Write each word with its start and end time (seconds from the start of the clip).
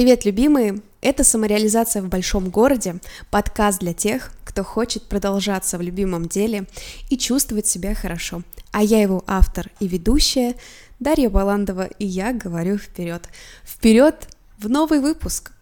Привет, 0.00 0.24
любимые! 0.24 0.80
Это 1.02 1.24
«Самореализация 1.24 2.00
в 2.00 2.08
большом 2.08 2.48
городе»— 2.48 3.00
подкаст 3.30 3.80
для 3.80 3.92
тех, 3.92 4.32
кто 4.46 4.64
хочет 4.64 5.02
продолжаться 5.02 5.76
в 5.76 5.82
любимом 5.82 6.24
деле 6.24 6.64
и 7.10 7.18
чувствовать 7.18 7.66
себя 7.66 7.94
хорошо. 7.94 8.40
А 8.72 8.82
я 8.82 9.02
его 9.02 9.22
автор 9.26 9.68
и 9.78 9.86
ведущая 9.86 10.54
Дарья 11.00 11.28
Баландова, 11.28 11.84
и 11.98 12.06
я 12.06 12.32
говорю 12.32 12.78
вперед. 12.78 13.28
Вперед 13.62 14.26
в 14.56 14.70
новый 14.70 15.00
выпуск! 15.00 15.52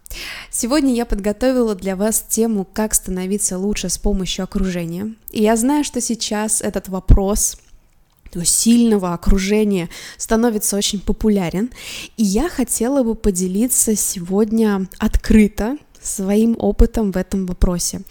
Сегодня 0.49 0.93
я 0.93 1.05
подготовила 1.05 1.75
для 1.75 1.97
вас 1.97 2.21
тему 2.21 2.63
«Как 2.63 2.93
становиться 2.93 3.57
лучше 3.57 3.89
с 3.89 3.97
помощью 3.97 4.45
окружения». 4.45 5.15
И 5.31 5.43
я 5.43 5.57
знаю, 5.57 5.83
что 5.83 5.99
сейчас 5.99 6.61
этот 6.61 6.87
вопрос 6.87 7.57
сильного 8.43 9.13
окружения 9.13 9.89
становится 10.17 10.77
очень 10.77 10.99
популярен. 10.99 11.71
И 12.17 12.23
я 12.23 12.49
хотела 12.49 13.03
бы 13.03 13.15
поделиться 13.15 13.95
сегодня 13.95 14.87
открыто 14.97 15.77
своим 16.01 16.55
опытом 16.59 17.11
в 17.11 17.17
этом 17.17 17.45
вопросе. 17.45 18.01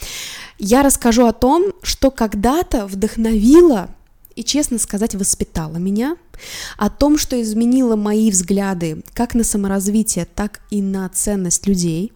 Я 0.58 0.82
расскажу 0.82 1.26
о 1.26 1.32
том, 1.32 1.72
что 1.82 2.10
когда-то 2.10 2.86
вдохновило 2.86 3.88
и, 4.38 4.44
честно 4.44 4.78
сказать, 4.78 5.16
воспитала 5.16 5.78
меня, 5.78 6.16
о 6.76 6.90
том, 6.90 7.18
что 7.18 7.42
изменило 7.42 7.96
мои 7.96 8.30
взгляды 8.30 9.02
как 9.12 9.34
на 9.34 9.42
саморазвитие, 9.42 10.28
так 10.32 10.60
и 10.70 10.80
на 10.80 11.08
ценность 11.08 11.66
людей. 11.66 12.12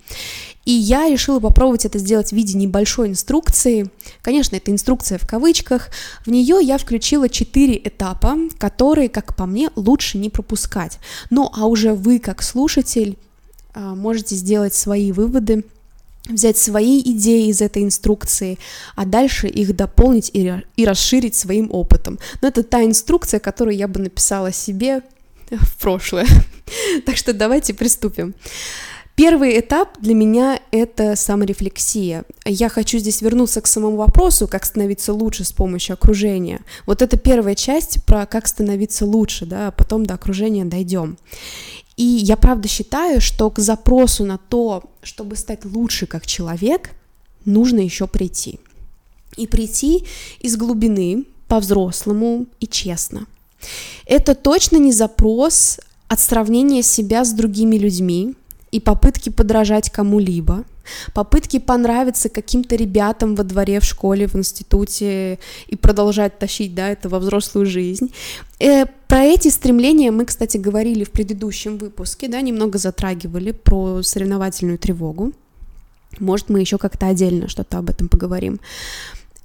И 0.64 0.70
я 0.70 1.08
решила 1.08 1.40
попробовать 1.40 1.84
это 1.84 1.98
сделать 1.98 2.28
в 2.28 2.32
виде 2.36 2.56
небольшой 2.56 3.08
инструкции. 3.08 3.90
Конечно, 4.20 4.54
это 4.54 4.70
инструкция 4.70 5.18
в 5.18 5.26
кавычках. 5.26 5.88
В 6.24 6.30
нее 6.30 6.60
я 6.62 6.78
включила 6.78 7.28
четыре 7.28 7.76
этапа, 7.76 8.36
которые, 8.56 9.08
как 9.08 9.34
по 9.34 9.46
мне, 9.46 9.70
лучше 9.74 10.16
не 10.18 10.30
пропускать. 10.30 11.00
Ну, 11.30 11.50
а 11.52 11.66
уже 11.66 11.92
вы, 11.92 12.20
как 12.20 12.44
слушатель, 12.44 13.18
а, 13.74 13.96
можете 13.96 14.36
сделать 14.36 14.74
свои 14.74 15.10
выводы 15.10 15.64
взять 16.28 16.56
свои 16.56 17.00
идеи 17.00 17.48
из 17.48 17.60
этой 17.60 17.82
инструкции, 17.82 18.58
а 18.94 19.04
дальше 19.04 19.48
их 19.48 19.74
дополнить 19.74 20.30
и, 20.32 20.52
и 20.76 20.86
расширить 20.86 21.34
своим 21.34 21.68
опытом. 21.72 22.18
Но 22.40 22.48
это 22.48 22.62
та 22.62 22.84
инструкция, 22.84 23.40
которую 23.40 23.76
я 23.76 23.88
бы 23.88 24.00
написала 24.00 24.52
себе 24.52 25.02
в 25.50 25.78
прошлое. 25.80 26.26
так 27.06 27.16
что 27.16 27.32
давайте 27.32 27.74
приступим. 27.74 28.34
Первый 29.14 29.60
этап 29.60 30.00
для 30.00 30.14
меня— 30.14 30.58
это 30.70 31.16
саморефлексия. 31.16 32.24
Я 32.46 32.70
хочу 32.70 32.96
здесь 32.96 33.20
вернуться 33.20 33.60
к 33.60 33.66
самому 33.66 33.96
вопросу, 33.96 34.48
как 34.48 34.64
становиться 34.64 35.12
лучше 35.12 35.44
с 35.44 35.52
помощью 35.52 35.94
окружения. 35.94 36.62
Вот 36.86 37.02
это 37.02 37.18
первая 37.18 37.54
часть 37.54 38.04
про 38.06 38.24
как 38.24 38.48
становиться 38.48 39.04
лучше, 39.04 39.44
да, 39.44 39.68
а 39.68 39.70
потом 39.70 40.06
до 40.06 40.14
окружения 40.14 40.64
дойдем. 40.64 41.18
И 41.96 42.04
я 42.04 42.36
правда 42.36 42.68
считаю, 42.68 43.20
что 43.20 43.50
к 43.50 43.58
запросу 43.58 44.24
на 44.24 44.38
то, 44.38 44.84
чтобы 45.02 45.36
стать 45.36 45.64
лучше 45.64 46.06
как 46.06 46.26
человек, 46.26 46.90
нужно 47.44 47.80
еще 47.80 48.06
прийти. 48.06 48.60
И 49.36 49.46
прийти 49.46 50.04
из 50.40 50.56
глубины, 50.56 51.24
по-взрослому 51.48 52.46
и 52.60 52.66
честно. 52.66 53.26
Это 54.06 54.34
точно 54.34 54.78
не 54.78 54.92
запрос 54.92 55.80
от 56.08 56.20
сравнения 56.20 56.82
себя 56.82 57.24
с 57.24 57.32
другими 57.32 57.76
людьми 57.76 58.34
и 58.72 58.80
попытки 58.80 59.30
подражать 59.30 59.90
кому-либо 59.90 60.64
попытки 61.14 61.58
понравиться 61.58 62.28
каким-то 62.28 62.76
ребятам 62.76 63.34
во 63.34 63.44
дворе, 63.44 63.80
в 63.80 63.84
школе, 63.84 64.26
в 64.26 64.34
институте 64.34 65.38
и 65.66 65.76
продолжать 65.76 66.38
тащить, 66.38 66.74
да, 66.74 66.88
это 66.88 67.08
во 67.08 67.18
взрослую 67.18 67.66
жизнь. 67.66 68.12
Э, 68.58 68.86
про 69.08 69.22
эти 69.22 69.48
стремления 69.48 70.10
мы, 70.10 70.24
кстати, 70.24 70.56
говорили 70.56 71.04
в 71.04 71.10
предыдущем 71.10 71.78
выпуске, 71.78 72.28
да, 72.28 72.40
немного 72.40 72.78
затрагивали 72.78 73.52
про 73.52 74.02
соревновательную 74.02 74.78
тревогу. 74.78 75.32
Может, 76.18 76.48
мы 76.48 76.60
еще 76.60 76.78
как-то 76.78 77.06
отдельно 77.06 77.48
что-то 77.48 77.78
об 77.78 77.90
этом 77.90 78.08
поговорим. 78.08 78.60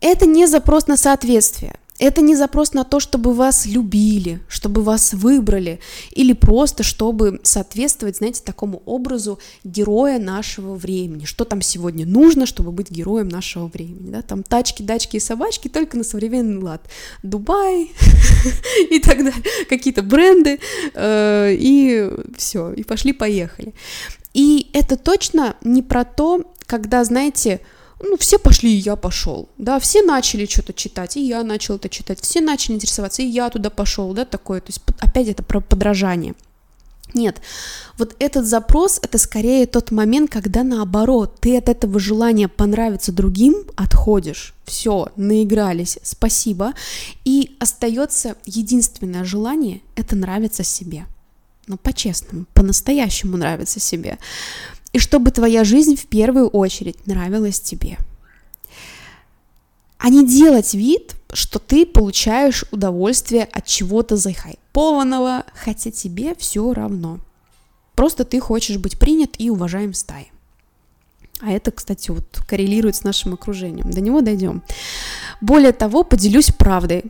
Это 0.02 0.26
не 0.26 0.48
запрос 0.48 0.88
на 0.88 0.98
соответствие. 0.98 1.76
Это 2.00 2.22
не 2.22 2.36
запрос 2.36 2.74
на 2.74 2.84
то, 2.84 3.00
чтобы 3.00 3.34
вас 3.34 3.66
любили, 3.66 4.40
чтобы 4.48 4.84
вас 4.84 5.14
выбрали, 5.14 5.80
или 6.12 6.34
просто 6.34 6.84
чтобы 6.84 7.40
соответствовать, 7.44 8.18
знаете, 8.18 8.42
такому 8.44 8.84
образу 8.86 9.40
героя 9.64 10.20
нашего 10.20 10.76
времени. 10.76 11.26
Что 11.26 11.44
там 11.44 11.62
сегодня 11.62 12.06
нужно, 12.06 12.46
чтобы 12.46 12.72
быть 12.72 12.92
героем 12.92 13.30
нашего 13.30 13.68
времени? 13.68 14.12
Да? 14.12 14.22
Там 14.22 14.44
тачки, 14.44 14.84
дачки 14.84 15.18
и 15.18 15.20
собачки 15.20 15.70
только 15.70 15.98
на 15.98 16.04
современный 16.04 16.62
лад. 16.62 16.88
Дубай 17.24 17.92
и 18.92 19.00
так 19.00 19.18
далее, 19.18 19.44
какие-то 19.68 20.04
бренды, 20.04 20.60
э, 20.94 21.56
и 21.58 22.12
все, 22.38 22.74
и 22.74 22.84
пошли-поехали. 22.84 23.74
И 24.36 24.70
это 24.74 24.98
точно 24.98 25.56
не 25.64 25.82
про 25.82 26.06
то, 26.06 26.44
когда, 26.68 27.04
знаете, 27.04 27.62
ну, 28.00 28.18
все 28.18 28.38
пошли, 28.38 28.72
и 28.72 28.80
я 28.80 28.96
пошел, 28.96 29.50
да, 29.58 29.80
все 29.80 30.04
начали 30.04 30.46
что-то 30.46 30.74
читать, 30.74 31.18
и 31.18 31.28
я 31.28 31.44
начал 31.44 31.76
это 31.76 31.90
читать, 31.90 32.22
все 32.22 32.42
начали 32.42 32.76
интересоваться, 32.76 33.22
и 33.22 33.28
я 33.28 33.50
туда 33.50 33.70
пошел, 33.70 34.14
да, 34.14 34.26
такое, 34.26 34.62
то 34.62 34.68
есть 34.68 34.82
опять 35.00 35.28
это 35.28 35.44
про 35.44 35.62
подражание. 35.62 36.36
Нет, 37.14 37.42
вот 37.98 38.16
этот 38.20 38.46
запрос 38.46 39.00
это 39.02 39.18
скорее 39.18 39.66
тот 39.66 39.92
момент, 39.92 40.30
когда 40.30 40.64
наоборот, 40.64 41.38
ты 41.40 41.58
от 41.58 41.70
этого 41.70 42.00
желания 42.00 42.50
понравиться 42.50 43.14
другим 43.14 43.66
отходишь. 43.76 44.54
Все, 44.66 45.08
наигрались, 45.16 46.00
спасибо. 46.04 46.74
И 47.24 47.56
остается 47.60 48.36
единственное 48.46 49.24
желание 49.24 49.82
это 49.96 50.18
нравиться 50.18 50.64
себе. 50.64 51.06
Ну, 51.66 51.78
по-честному, 51.78 52.46
по-настоящему 52.54 53.38
нравиться 53.38 53.80
себе 53.80 54.18
и 54.94 55.00
чтобы 55.00 55.32
твоя 55.32 55.64
жизнь 55.64 55.96
в 55.96 56.06
первую 56.06 56.48
очередь 56.48 57.06
нравилась 57.08 57.60
тебе. 57.60 57.98
А 59.98 60.10
не 60.10 60.26
делать 60.26 60.74
вид, 60.74 61.16
что 61.34 61.60
ты 61.60 61.86
получаешь 61.86 62.66
удовольствие 62.72 63.46
от 63.46 63.66
чего-то 63.66 64.16
захайпованного, 64.16 65.44
хотя 65.54 65.92
тебе 65.92 66.36
все 66.36 66.74
равно. 66.74 67.20
Просто 67.96 68.24
ты 68.26 68.40
хочешь 68.40 68.78
быть 68.78 69.00
принят 69.00 69.32
и 69.40 69.50
уважаем 69.50 69.94
в 69.94 69.98
стае. 69.98 70.28
А 71.40 71.52
это, 71.52 71.72
кстати, 71.72 72.10
вот 72.10 72.26
коррелирует 72.48 72.96
с 72.96 73.04
нашим 73.04 73.34
окружением. 73.34 73.92
До 73.92 74.02
него 74.02 74.22
дойдем. 74.22 74.64
Более 75.42 75.72
того, 75.72 76.04
поделюсь 76.04 76.52
правдой. 76.52 77.06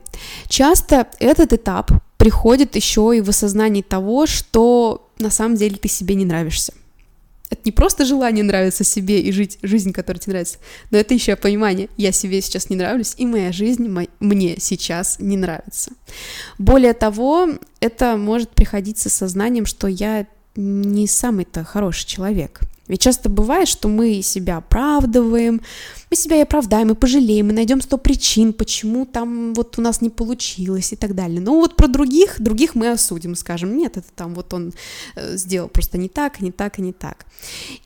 Часто 0.49 1.07
этот 1.19 1.53
этап 1.53 1.91
приходит 2.17 2.75
еще 2.75 3.13
и 3.15 3.21
в 3.21 3.29
осознании 3.29 3.81
того, 3.81 4.25
что 4.25 5.09
на 5.17 5.29
самом 5.29 5.55
деле 5.55 5.77
ты 5.77 5.88
себе 5.88 6.15
не 6.15 6.25
нравишься. 6.25 6.73
Это 7.49 7.61
не 7.65 7.71
просто 7.71 8.05
желание 8.05 8.43
нравиться 8.43 8.83
себе 8.83 9.21
и 9.21 9.31
жить 9.31 9.57
жизнь, 9.61 9.93
которая 9.93 10.19
тебе 10.19 10.33
нравится, 10.33 10.57
но 10.91 10.97
это 10.97 11.13
еще 11.13 11.35
понимание, 11.35 11.89
я 11.97 12.11
себе 12.11 12.41
сейчас 12.41 12.69
не 12.69 12.75
нравлюсь, 12.75 13.13
и 13.17 13.25
моя 13.25 13.51
жизнь 13.51 13.87
мне 14.19 14.55
сейчас 14.59 15.17
не 15.19 15.37
нравится. 15.37 15.91
Более 16.57 16.93
того, 16.93 17.49
это 17.79 18.17
может 18.17 18.49
приходить 18.49 18.97
с 18.97 19.09
сознанием, 19.09 19.65
что 19.65 19.87
я 19.87 20.27
не 20.55 21.07
самый-то 21.07 21.63
хороший 21.63 22.07
человек. 22.07 22.61
Ведь 22.87 23.01
часто 23.01 23.29
бывает, 23.29 23.67
что 23.67 23.87
мы 23.87 24.21
себя 24.21 24.57
оправдываем, 24.57 25.61
мы 26.09 26.15
себя 26.15 26.37
и 26.37 26.41
оправдаем, 26.41 26.91
и 26.91 26.95
пожалеем, 26.95 27.49
и 27.49 27.53
найдем 27.53 27.81
сто 27.81 27.97
причин, 27.97 28.53
почему 28.53 29.05
там 29.05 29.53
вот 29.53 29.77
у 29.77 29.81
нас 29.81 30.01
не 30.01 30.09
получилось 30.09 30.93
и 30.93 30.95
так 30.95 31.15
далее. 31.15 31.41
Но 31.41 31.55
вот 31.55 31.75
про 31.75 31.87
других, 31.87 32.39
других 32.39 32.75
мы 32.75 32.89
осудим, 32.89 33.35
скажем, 33.35 33.77
нет, 33.77 33.97
это 33.97 34.07
там 34.15 34.33
вот 34.33 34.53
он 34.53 34.73
э, 35.15 35.35
сделал 35.35 35.67
просто 35.67 35.97
не 35.97 36.09
так, 36.09 36.39
не 36.39 36.51
так 36.51 36.79
и 36.79 36.81
не 36.81 36.93
так. 36.93 37.25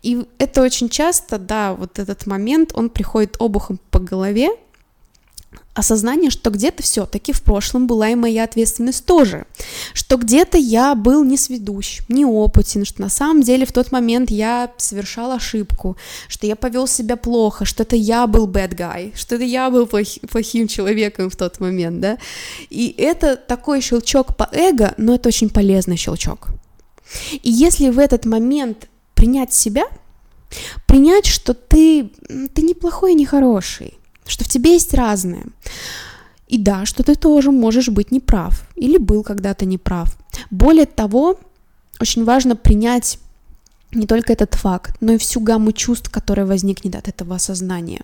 И 0.04 0.26
это 0.38 0.62
очень 0.62 0.90
часто, 0.90 1.38
да, 1.38 1.74
вот 1.74 2.00
этот 2.00 2.28
момент, 2.28 2.72
он 2.76 2.90
приходит 2.90 3.36
обухом 3.40 3.80
по 3.90 4.00
голове, 4.00 4.50
осознание, 5.74 6.30
что 6.30 6.50
где-то 6.50 6.84
все-таки 6.84 7.32
в 7.32 7.42
прошлом 7.42 7.88
была 7.88 8.10
и 8.10 8.16
моя 8.16 8.44
ответственность 8.44 9.06
тоже, 9.06 9.46
что 9.94 10.18
где-то 10.18 10.58
я 10.58 10.96
был 10.96 11.24
не 11.24 11.38
сведущ, 11.38 12.02
неопытен, 12.10 12.84
что 12.86 13.02
на 13.02 13.10
самом 13.10 13.42
деле 13.42 13.66
в 13.66 13.72
тот 13.72 13.92
момент 13.92 14.32
я 14.32 14.72
совершал 14.78 15.32
ошибку, 15.32 15.96
что 16.28 16.46
я 16.46 16.56
повел 16.56 16.88
себя 16.88 17.16
плохо, 17.16 17.64
что 17.66 17.84
это 17.84 17.96
я 17.96 18.28
был 18.28 18.48
bad 18.48 18.76
guy, 18.76 19.14
что 19.16 19.36
это 19.36 19.46
я 19.46 19.70
был 19.70 19.88
плох, 19.88 20.08
плохим 20.30 20.68
человеком 20.68 21.30
в 21.30 21.36
тот 21.36 21.60
момент, 21.60 22.02
да, 22.02 22.18
и 22.70 22.94
это 22.98 23.38
такой 23.38 23.82
щелчок 23.82 24.36
по 24.36 24.50
эго, 24.52 24.94
но 24.98 25.16
это 25.16 25.30
очень 25.30 25.50
полезный 25.50 25.96
щелчок. 25.96 26.50
И 27.32 27.50
если 27.50 27.90
в 27.90 28.00
этот 28.00 28.26
момент 28.26 28.90
принять 29.16 29.54
себя, 29.54 29.86
принять, 30.86 31.26
что 31.26 31.54
ты, 31.54 32.12
ты 32.54 32.62
неплохой 32.62 33.12
и 33.14 33.16
не 33.16 33.26
хороший, 33.26 33.94
что 34.32 34.44
в 34.44 34.48
тебе 34.48 34.74
есть 34.74 34.94
разное. 34.94 35.46
И 36.48 36.58
да, 36.58 36.86
что 36.86 37.04
ты 37.04 37.16
тоже 37.16 37.52
можешь 37.52 37.90
быть 37.90 38.12
неправ 38.12 38.68
или 38.76 38.98
был 38.98 39.24
когда-то 39.24 39.66
неправ. 39.66 40.18
Более 40.50 40.86
того, 40.86 41.40
очень 42.00 42.26
важно 42.26 42.56
принять 42.56 43.20
не 43.94 44.08
только 44.08 44.34
этот 44.34 44.56
факт, 44.56 44.98
но 45.02 45.14
и 45.14 45.18
всю 45.18 45.40
гамму 45.40 45.72
чувств, 45.72 46.10
которая 46.10 46.46
возникнет 46.46 46.96
от 46.96 47.08
этого 47.08 47.36
осознания. 47.36 48.02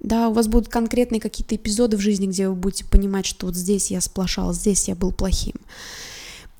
Да, 0.00 0.28
у 0.28 0.32
вас 0.32 0.48
будут 0.48 0.68
конкретные 0.68 1.20
какие-то 1.20 1.56
эпизоды 1.56 1.96
в 1.96 2.00
жизни, 2.00 2.26
где 2.26 2.48
вы 2.48 2.54
будете 2.54 2.84
понимать, 2.84 3.26
что 3.26 3.46
вот 3.46 3.56
здесь 3.56 3.90
я 3.90 4.00
сплошал, 4.00 4.52
здесь 4.52 4.88
я 4.88 4.94
был 4.94 5.12
плохим. 5.12 5.54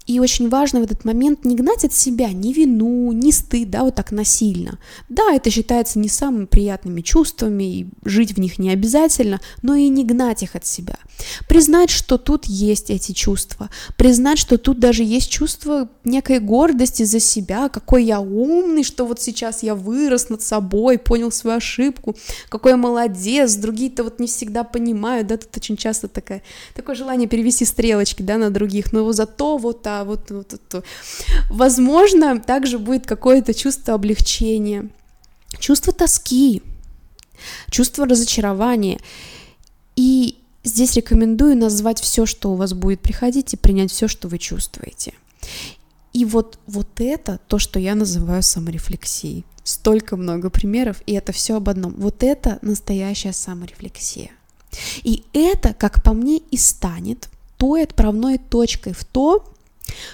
И 0.07 0.21
очень 0.21 0.51
важно 0.51 0.81
в 0.81 0.83
этот 0.83 1.05
момент 1.05 1.45
не 1.45 1.57
гнать 1.57 1.85
от 1.85 1.95
себя 1.95 2.29
ни 2.29 2.53
вину, 2.53 3.11
ни 3.13 3.31
стыд, 3.31 3.71
да, 3.71 3.85
вот 3.85 3.95
так 3.95 4.13
насильно. 4.13 4.79
Да, 5.09 5.33
это 5.33 5.51
считается 5.51 5.99
не 5.99 6.09
самыми 6.09 6.45
приятными 6.45 7.01
чувствами, 7.01 7.65
и 7.65 7.87
жить 8.05 8.35
в 8.35 8.41
них 8.41 8.59
не 8.59 8.71
обязательно, 8.71 9.41
но 9.63 9.75
и 9.75 9.89
не 9.89 10.05
гнать 10.05 10.43
их 10.43 10.57
от 10.57 10.67
себя. 10.67 10.97
Признать, 11.49 11.91
что 11.91 12.19
тут 12.19 12.45
есть 12.45 12.91
эти 12.91 13.13
чувства, 13.13 13.71
признать, 13.97 14.39
что 14.39 14.59
тут 14.59 14.79
даже 14.79 15.05
есть 15.05 15.31
чувство 15.31 15.89
некой 16.05 16.39
гордости 16.39 17.05
за 17.05 17.21
себя, 17.21 17.69
какой 17.71 18.05
я 18.05 18.21
умный, 18.21 18.85
что 18.85 19.07
вот 19.07 19.23
сейчас 19.23 19.63
я 19.63 19.75
вырос 19.75 20.29
над 20.29 20.43
собой, 20.43 20.99
понял 20.99 21.33
свою 21.33 21.57
ошибку, 21.57 22.15
какой 22.51 22.73
я 22.73 22.77
молодец, 22.77 23.55
другие-то 23.55 24.05
вот 24.05 24.19
не 24.21 24.27
всегда 24.27 24.65
понимают, 24.65 25.29
да, 25.29 25.39
тут 25.39 25.57
очень 25.57 25.77
часто 25.77 26.09
такое, 26.09 26.43
такое 26.75 26.95
желание 26.95 27.29
перевести 27.29 27.65
стрелочки, 27.65 28.23
да, 28.23 28.37
на 28.37 28.51
других, 28.51 28.93
но 28.93 29.11
зато 29.13 29.57
вот, 29.57 29.83
вот, 30.03 30.31
вот, 30.31 30.53
вот, 30.53 30.61
вот. 30.73 30.85
возможно, 31.51 32.41
также 32.41 32.81
будет 32.81 33.07
какое-то 33.07 33.55
чувство 33.55 33.95
облегчения, 33.95 34.89
чувство 35.61 35.93
тоски, 35.93 36.63
чувство 37.71 38.07
разочарования, 38.07 38.99
и 39.95 40.39
Здесь 40.65 40.95
рекомендую 40.95 41.59
назвать 41.59 42.01
все, 42.01 42.25
что 42.25 42.51
у 42.51 42.55
вас 42.55 42.73
будет 42.73 43.01
приходить, 43.01 43.53
и 43.53 43.59
принять 43.59 43.93
все, 43.93 44.09
что 44.09 44.29
вы 44.29 44.39
чувствуете. 44.39 45.13
И 46.15 46.25
вот, 46.25 46.59
вот 46.67 46.89
это 46.97 47.39
то, 47.49 47.59
что 47.59 47.79
я 47.79 47.95
называю 47.95 48.43
саморефлексией. 48.43 49.45
Столько 49.63 50.17
много 50.17 50.49
примеров, 50.49 51.03
и 51.07 51.13
это 51.13 51.33
все 51.33 51.57
об 51.57 51.69
одном. 51.69 51.95
Вот 51.99 52.23
это 52.23 52.59
настоящая 52.63 53.35
саморефлексия. 53.35 54.31
И 55.03 55.25
это, 55.35 55.75
как 55.75 56.03
по 56.03 56.15
мне, 56.15 56.39
и 56.39 56.57
станет 56.57 57.29
той 57.59 57.83
отправной 57.83 58.39
точкой 58.39 58.95
в 58.95 59.05
то, 59.05 59.45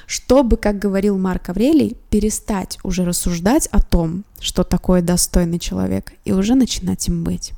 чтобы, 0.07 0.57
как 0.57 0.79
говорил 0.79 1.19
Марк 1.19 1.49
Аврелий, 1.49 1.97
перестать 2.11 2.79
уже 2.83 3.05
рассуждать 3.05 3.67
о 3.69 3.83
том, 3.83 4.25
что 4.41 4.65
такое 4.65 5.03
достойный 5.03 5.59
человек, 5.59 6.13
и 6.25 6.33
уже 6.33 6.55
начинать 6.55 7.07
им 7.09 7.25
быть. 7.25 7.53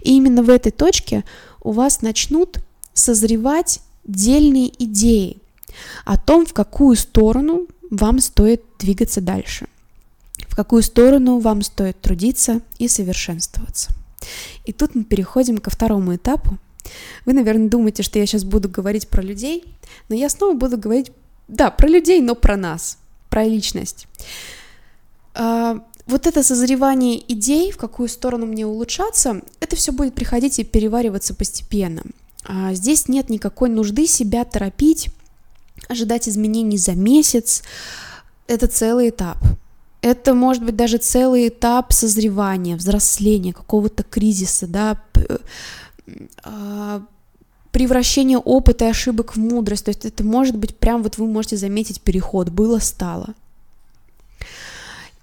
И 0.00 0.16
именно 0.16 0.42
в 0.42 0.50
этой 0.50 0.72
точке 0.72 1.24
у 1.60 1.72
вас 1.72 2.02
начнут 2.02 2.58
созревать 2.94 3.80
дельные 4.04 4.70
идеи 4.84 5.38
о 6.04 6.16
том, 6.18 6.46
в 6.46 6.52
какую 6.52 6.96
сторону 6.96 7.66
вам 7.90 8.20
стоит 8.20 8.62
двигаться 8.78 9.20
дальше, 9.20 9.66
в 10.48 10.56
какую 10.56 10.82
сторону 10.82 11.38
вам 11.38 11.62
стоит 11.62 12.00
трудиться 12.00 12.60
и 12.78 12.88
совершенствоваться. 12.88 13.90
И 14.64 14.72
тут 14.72 14.94
мы 14.94 15.04
переходим 15.04 15.58
ко 15.58 15.70
второму 15.70 16.16
этапу. 16.16 16.58
Вы, 17.26 17.34
наверное, 17.34 17.68
думаете, 17.68 18.02
что 18.02 18.18
я 18.18 18.26
сейчас 18.26 18.44
буду 18.44 18.68
говорить 18.68 19.08
про 19.08 19.22
людей, 19.22 19.64
но 20.08 20.14
я 20.14 20.28
снова 20.28 20.54
буду 20.54 20.78
говорить, 20.78 21.12
да, 21.48 21.70
про 21.70 21.88
людей, 21.88 22.20
но 22.20 22.34
про 22.34 22.56
нас, 22.56 22.98
про 23.30 23.44
личность. 23.44 24.06
А, 25.34 25.80
вот 26.06 26.26
это 26.26 26.42
созревание 26.42 27.20
идей, 27.32 27.72
в 27.72 27.76
какую 27.76 28.08
сторону 28.08 28.46
мне 28.46 28.66
улучшаться, 28.66 29.42
это 29.60 29.76
все 29.76 29.92
будет 29.92 30.14
приходить 30.14 30.58
и 30.58 30.64
перевариваться 30.64 31.34
постепенно. 31.34 32.02
А 32.44 32.72
здесь 32.74 33.08
нет 33.08 33.28
никакой 33.28 33.68
нужды 33.68 34.06
себя 34.06 34.44
торопить, 34.44 35.10
ожидать 35.88 36.28
изменений 36.28 36.78
за 36.78 36.92
месяц. 36.92 37.62
Это 38.46 38.66
целый 38.66 39.10
этап. 39.10 39.38
Это 40.00 40.32
может 40.32 40.64
быть 40.64 40.76
даже 40.76 40.98
целый 40.98 41.48
этап 41.48 41.92
созревания, 41.92 42.76
взросления, 42.76 43.52
какого-то 43.52 44.02
кризиса, 44.02 44.66
да, 44.66 45.00
превращения 47.72 48.38
опыта 48.38 48.86
и 48.86 48.90
ошибок 48.90 49.36
в 49.36 49.38
мудрость. 49.38 49.84
То 49.84 49.90
есть 49.90 50.04
это 50.04 50.24
может 50.24 50.56
быть 50.56 50.76
прям 50.76 51.02
вот 51.02 51.18
вы 51.18 51.26
можете 51.26 51.56
заметить 51.56 52.00
переход, 52.00 52.48
было-стало. 52.48 53.34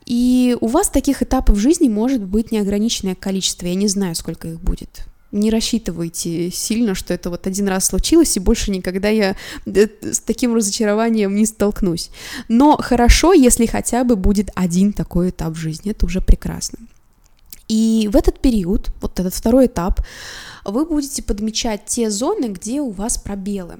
И 0.05 0.55
у 0.61 0.67
вас 0.67 0.89
таких 0.89 1.23
этапов 1.23 1.57
жизни 1.57 1.89
может 1.89 2.23
быть 2.23 2.51
неограниченное 2.51 3.15
количество. 3.15 3.65
Я 3.65 3.75
не 3.75 3.87
знаю, 3.87 4.15
сколько 4.15 4.47
их 4.47 4.61
будет. 4.61 5.05
Не 5.31 5.49
рассчитывайте 5.49 6.51
сильно, 6.51 6.95
что 6.95 7.13
это 7.13 7.29
вот 7.29 7.47
один 7.47 7.67
раз 7.67 7.87
случилось, 7.87 8.37
и 8.37 8.39
больше 8.39 8.71
никогда 8.71 9.09
я 9.09 9.35
э, 9.65 9.87
с 10.01 10.19
таким 10.19 10.55
разочарованием 10.55 11.35
не 11.35 11.45
столкнусь. 11.45 12.09
Но 12.47 12.77
хорошо, 12.77 13.33
если 13.33 13.65
хотя 13.65 14.03
бы 14.03 14.15
будет 14.15 14.49
один 14.55 14.93
такой 14.93 15.31
этап 15.31 15.53
в 15.53 15.57
жизни. 15.57 15.91
Это 15.91 16.05
уже 16.05 16.21
прекрасно. 16.21 16.79
И 17.67 18.09
в 18.11 18.15
этот 18.15 18.39
период, 18.39 18.91
вот 19.01 19.19
этот 19.19 19.33
второй 19.33 19.65
этап, 19.67 20.01
вы 20.63 20.85
будете 20.85 21.23
подмечать 21.23 21.85
те 21.85 22.09
зоны, 22.09 22.45
где 22.45 22.81
у 22.81 22.91
вас 22.91 23.17
пробелы. 23.17 23.77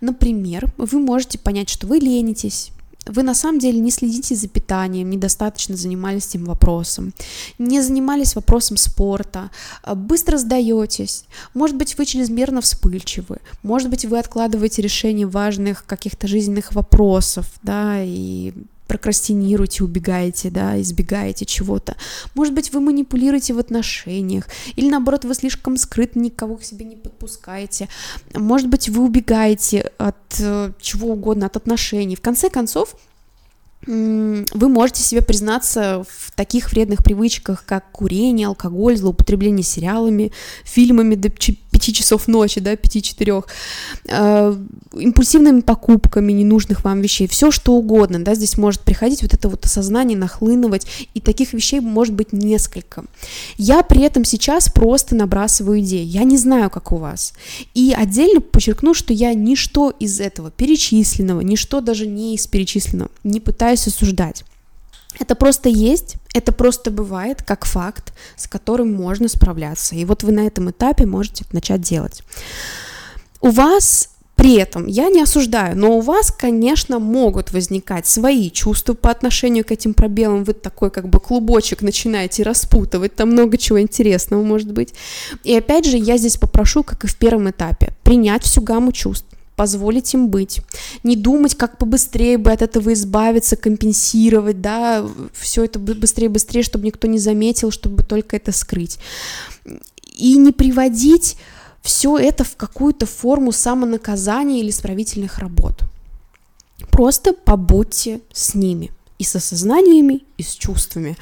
Например, 0.00 0.72
вы 0.76 0.98
можете 0.98 1.38
понять, 1.38 1.68
что 1.68 1.86
вы 1.86 1.98
ленитесь, 1.98 2.70
вы 3.06 3.22
на 3.22 3.34
самом 3.34 3.58
деле 3.58 3.78
не 3.80 3.90
следите 3.90 4.34
за 4.34 4.48
питанием, 4.48 5.10
недостаточно 5.10 5.76
занимались 5.76 6.28
этим 6.28 6.44
вопросом, 6.44 7.12
не 7.58 7.80
занимались 7.80 8.34
вопросом 8.34 8.76
спорта, 8.76 9.50
а 9.82 9.94
быстро 9.94 10.38
сдаетесь, 10.38 11.24
может 11.52 11.76
быть, 11.76 11.98
вы 11.98 12.06
чрезмерно 12.06 12.60
вспыльчивы, 12.60 13.38
может 13.62 13.90
быть, 13.90 14.04
вы 14.04 14.18
откладываете 14.18 14.82
решение 14.82 15.26
важных 15.26 15.84
каких-то 15.86 16.26
жизненных 16.26 16.74
вопросов, 16.74 17.46
да, 17.62 18.02
и 18.02 18.52
прокрастинируете, 18.86 19.84
убегаете, 19.84 20.50
да, 20.50 20.80
избегаете 20.80 21.44
чего-то. 21.44 21.96
Может 22.34 22.54
быть, 22.54 22.72
вы 22.72 22.80
манипулируете 22.80 23.54
в 23.54 23.58
отношениях, 23.58 24.48
или 24.76 24.88
наоборот, 24.90 25.24
вы 25.24 25.34
слишком 25.34 25.76
скрыты, 25.76 26.18
никого 26.18 26.56
к 26.56 26.64
себе 26.64 26.84
не 26.84 26.96
подпускаете. 26.96 27.88
Может 28.34 28.68
быть, 28.68 28.88
вы 28.88 29.02
убегаете 29.02 29.90
от 29.98 30.16
э, 30.38 30.72
чего 30.80 31.12
угодно, 31.12 31.46
от 31.46 31.56
отношений. 31.56 32.16
В 32.16 32.20
конце 32.20 32.50
концов, 32.50 32.96
вы 33.86 34.68
можете 34.68 35.02
себе 35.02 35.20
признаться 35.20 36.04
в 36.08 36.32
таких 36.32 36.72
вредных 36.72 37.04
привычках, 37.04 37.64
как 37.66 37.90
курение, 37.92 38.46
алкоголь, 38.46 38.96
злоупотребление 38.96 39.62
сериалами, 39.62 40.32
фильмами 40.64 41.14
5 41.84 41.94
часов 41.94 42.28
ночи, 42.28 42.60
да, 42.60 42.76
5-4, 42.76 43.44
э, 44.06 44.56
импульсивными 44.94 45.60
покупками 45.60 46.32
ненужных 46.32 46.84
вам 46.84 47.00
вещей, 47.00 47.26
все 47.28 47.50
что 47.50 47.74
угодно, 47.74 48.24
да, 48.24 48.34
здесь 48.34 48.56
может 48.56 48.80
приходить 48.80 49.22
вот 49.22 49.34
это 49.34 49.48
вот 49.48 49.64
осознание, 49.64 50.16
нахлынывать, 50.16 50.86
и 51.14 51.20
таких 51.20 51.52
вещей 51.52 51.80
может 51.80 52.14
быть 52.14 52.32
несколько. 52.32 53.04
Я 53.56 53.82
при 53.82 54.02
этом 54.02 54.24
сейчас 54.24 54.68
просто 54.68 55.14
набрасываю 55.14 55.80
идеи, 55.80 56.04
я 56.04 56.24
не 56.24 56.38
знаю, 56.38 56.70
как 56.70 56.92
у 56.92 56.96
вас. 56.96 57.34
И 57.74 57.94
отдельно 57.96 58.40
подчеркну, 58.40 58.94
что 58.94 59.12
я 59.12 59.34
ничто 59.34 59.90
из 59.90 60.20
этого 60.20 60.50
перечисленного, 60.50 61.40
ничто 61.40 61.80
даже 61.80 62.06
не 62.06 62.34
из 62.34 62.46
перечисленного 62.46 63.10
не 63.24 63.40
пытаюсь 63.40 63.86
осуждать. 63.86 64.44
Это 65.20 65.34
просто 65.34 65.68
есть, 65.68 66.16
это 66.32 66.52
просто 66.52 66.90
бывает 66.90 67.42
как 67.42 67.64
факт, 67.64 68.12
с 68.36 68.46
которым 68.46 68.92
можно 68.92 69.28
справляться. 69.28 69.94
И 69.94 70.04
вот 70.04 70.22
вы 70.22 70.32
на 70.32 70.46
этом 70.46 70.70
этапе 70.70 71.06
можете 71.06 71.44
начать 71.52 71.80
делать. 71.80 72.22
У 73.40 73.50
вас 73.50 74.10
при 74.36 74.56
этом 74.56 74.86
я 74.86 75.08
не 75.10 75.22
осуждаю, 75.22 75.76
но 75.76 75.96
у 75.96 76.00
вас, 76.00 76.32
конечно, 76.32 76.98
могут 76.98 77.52
возникать 77.52 78.06
свои 78.06 78.50
чувства 78.50 78.94
по 78.94 79.10
отношению 79.10 79.64
к 79.64 79.70
этим 79.70 79.94
пробелам. 79.94 80.42
Вы 80.42 80.54
такой 80.54 80.90
как 80.90 81.08
бы 81.08 81.20
клубочек 81.20 81.82
начинаете 81.82 82.42
распутывать, 82.42 83.14
там 83.14 83.30
много 83.30 83.56
чего 83.56 83.80
интересного 83.80 84.42
может 84.42 84.72
быть. 84.72 84.92
И 85.44 85.54
опять 85.54 85.86
же, 85.86 85.96
я 85.96 86.16
здесь 86.16 86.36
попрошу, 86.36 86.82
как 86.82 87.04
и 87.04 87.06
в 87.06 87.16
первом 87.16 87.48
этапе, 87.50 87.94
принять 88.02 88.42
всю 88.42 88.60
гамму 88.60 88.90
чувств 88.92 89.26
позволить 89.56 90.12
им 90.14 90.28
быть, 90.28 90.60
не 91.02 91.16
думать, 91.16 91.54
как 91.54 91.78
побыстрее 91.78 92.38
бы 92.38 92.50
от 92.50 92.62
этого 92.62 92.92
избавиться, 92.92 93.56
компенсировать, 93.56 94.60
да, 94.60 95.06
все 95.32 95.64
это 95.64 95.78
быстрее-быстрее, 95.78 96.62
чтобы 96.62 96.86
никто 96.86 97.06
не 97.06 97.18
заметил, 97.18 97.70
чтобы 97.70 98.02
только 98.02 98.36
это 98.36 98.52
скрыть. 98.52 98.98
И 100.16 100.36
не 100.36 100.52
приводить 100.52 101.36
все 101.82 102.18
это 102.18 102.44
в 102.44 102.56
какую-то 102.56 103.06
форму 103.06 103.52
самонаказания 103.52 104.60
или 104.60 104.70
исправительных 104.70 105.38
работ. 105.38 105.80
Просто 106.90 107.32
побудьте 107.32 108.20
с 108.32 108.54
ними 108.54 108.90
и 109.18 109.24
с 109.24 109.36
осознаниями, 109.36 110.24
и 110.38 110.42
с 110.42 110.52
чувствами. 110.52 111.16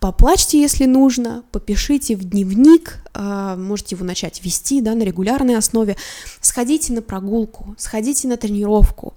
Поплачьте, 0.00 0.60
если 0.60 0.86
нужно, 0.86 1.44
попишите 1.52 2.16
в 2.16 2.24
дневник, 2.24 3.00
а, 3.12 3.56
можете 3.56 3.96
его 3.96 4.04
начать 4.04 4.42
вести 4.44 4.80
да, 4.80 4.94
на 4.94 5.02
регулярной 5.02 5.56
основе, 5.56 5.96
сходите 6.40 6.92
на 6.92 7.02
прогулку, 7.02 7.74
сходите 7.78 8.28
на 8.28 8.36
тренировку, 8.36 9.14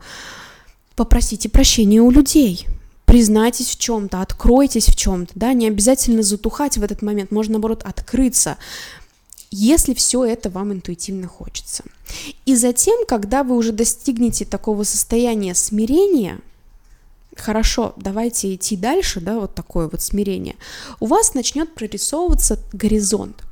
попросите 0.96 1.50
прощения 1.50 2.01
у 2.01 2.12
людей, 2.12 2.67
признайтесь 3.05 3.69
в 3.69 3.79
чем-то, 3.79 4.22
откройтесь 4.22 4.88
в 4.88 4.96
чем-то, 4.96 5.31
да, 5.36 5.53
не 5.53 5.67
обязательно 5.67 6.22
затухать 6.22 6.77
в 6.77 6.84
этот 6.84 7.01
момент, 7.01 7.31
можно 7.31 7.53
наоборот 7.53 7.84
открыться, 7.84 8.57
если 9.50 9.93
все 9.93 10.25
это 10.25 10.50
вам 10.50 10.74
интуитивно 10.74 11.27
хочется. 11.27 11.86
И 12.46 12.55
затем, 12.55 13.05
когда 13.07 13.43
вы 13.43 13.55
уже 13.55 13.72
достигнете 13.72 14.43
такого 14.43 14.84
состояния 14.84 15.55
смирения, 15.55 16.39
хорошо, 17.39 17.94
давайте 17.98 18.53
идти 18.53 18.75
дальше, 18.75 19.22
да, 19.22 19.39
вот 19.39 19.56
такое 19.56 19.88
вот 19.88 20.01
смирение, 20.01 20.56
у 21.00 21.06
вас 21.06 21.34
начнет 21.34 21.74
прорисовываться 21.74 22.60
горизонт. 22.74 23.44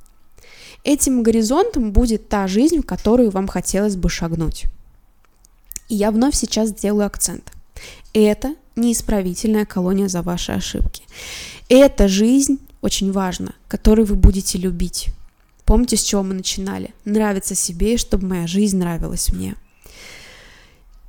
Этим 0.84 1.24
горизонтом 1.24 1.92
будет 1.92 2.30
та 2.30 2.48
жизнь, 2.48 2.82
в 2.82 2.86
которую 2.86 3.32
вам 3.32 3.48
хотелось 3.48 3.96
бы 3.96 4.10
шагнуть. 4.10 4.66
И 5.90 5.96
я 5.96 6.12
вновь 6.12 6.36
сейчас 6.36 6.70
сделаю 6.70 7.08
акцент. 7.08 7.52
Это 8.14 8.56
неисправительная 8.76 9.66
колония 9.66 10.08
за 10.08 10.22
ваши 10.22 10.52
ошибки. 10.52 11.04
Это 11.70 12.08
жизнь, 12.08 12.60
очень 12.82 13.12
важно, 13.12 13.56
которую 13.68 14.06
вы 14.06 14.16
будете 14.16 14.58
любить. 14.58 15.08
Помните, 15.66 15.98
с 15.98 16.04
чего 16.04 16.22
мы 16.22 16.36
начинали? 16.36 16.94
Нравиться 17.04 17.56
себе, 17.56 17.98
чтобы 17.98 18.28
моя 18.28 18.48
жизнь 18.48 18.78
нравилась 18.78 19.30
мне. 19.34 19.56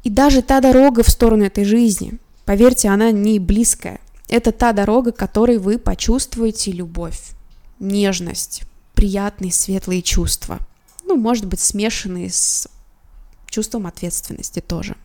И 0.04 0.10
даже 0.10 0.40
та 0.40 0.60
дорога 0.60 1.02
в 1.02 1.10
сторону 1.10 1.44
этой 1.44 1.64
жизни, 1.64 2.18
поверьте, 2.46 2.88
она 2.88 3.10
не 3.10 3.38
близкая. 3.38 4.00
Это 4.28 4.52
та 4.52 4.72
дорога, 4.72 5.12
которой 5.12 5.58
вы 5.58 5.78
почувствуете 5.78 6.72
любовь, 6.72 7.32
нежность, 7.78 8.62
приятные 8.94 9.52
светлые 9.52 10.00
чувства. 10.00 10.58
Ну, 11.04 11.16
может 11.16 11.44
быть, 11.44 11.60
смешанные 11.60 12.30
с 12.30 12.66
чувством 13.50 13.86
ответственности 13.86 14.60
тоже. 14.60 14.96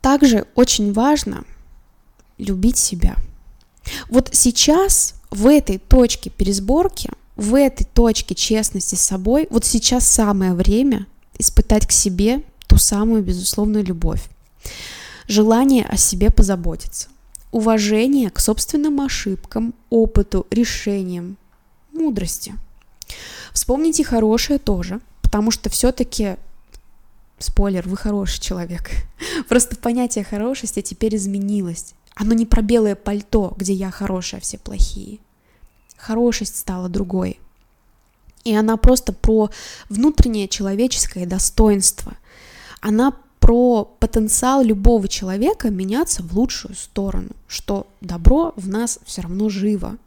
Также 0.00 0.46
очень 0.54 0.92
важно 0.92 1.44
любить 2.38 2.78
себя. 2.78 3.16
Вот 4.08 4.30
сейчас 4.32 5.14
в 5.30 5.46
этой 5.46 5.78
точке 5.78 6.30
пересборки, 6.30 7.10
в 7.36 7.54
этой 7.54 7.84
точке 7.84 8.34
честности 8.34 8.94
с 8.94 9.00
собой, 9.00 9.46
вот 9.50 9.64
сейчас 9.64 10.06
самое 10.06 10.54
время 10.54 11.06
испытать 11.38 11.86
к 11.86 11.92
себе 11.92 12.42
ту 12.66 12.78
самую 12.78 13.22
безусловную 13.22 13.84
любовь. 13.84 14.22
Желание 15.28 15.84
о 15.84 15.96
себе 15.96 16.30
позаботиться. 16.30 17.08
Уважение 17.50 18.30
к 18.30 18.38
собственным 18.38 19.00
ошибкам, 19.00 19.74
опыту, 19.90 20.46
решениям, 20.50 21.36
мудрости. 21.92 22.54
Вспомните 23.52 24.04
хорошее 24.04 24.58
тоже, 24.58 25.00
потому 25.22 25.50
что 25.50 25.70
все-таки 25.70 26.36
спойлер, 27.38 27.88
вы 27.88 27.96
хороший 27.96 28.40
человек. 28.40 28.90
Просто 29.48 29.76
понятие 29.76 30.24
хорошести 30.24 30.82
теперь 30.82 31.16
изменилось. 31.16 31.94
Оно 32.14 32.34
не 32.34 32.46
про 32.46 32.62
белое 32.62 32.94
пальто, 32.94 33.54
где 33.56 33.72
я 33.72 33.90
хорошая, 33.90 34.40
а 34.40 34.42
все 34.42 34.58
плохие. 34.58 35.18
Хорошесть 35.96 36.56
стала 36.58 36.88
другой. 36.88 37.38
И 38.44 38.54
она 38.54 38.76
просто 38.76 39.12
про 39.12 39.50
внутреннее 39.88 40.46
человеческое 40.46 41.26
достоинство. 41.26 42.16
Она 42.80 43.12
про 43.46 43.84
потенциал 44.00 44.64
любого 44.64 45.06
человека 45.06 45.70
меняться 45.70 46.24
в 46.24 46.36
лучшую 46.36 46.74
сторону, 46.74 47.28
что 47.46 47.86
добро 48.00 48.52
в 48.56 48.68
нас 48.68 48.98
все 49.06 49.22
равно 49.22 49.48
живо. 49.50 49.98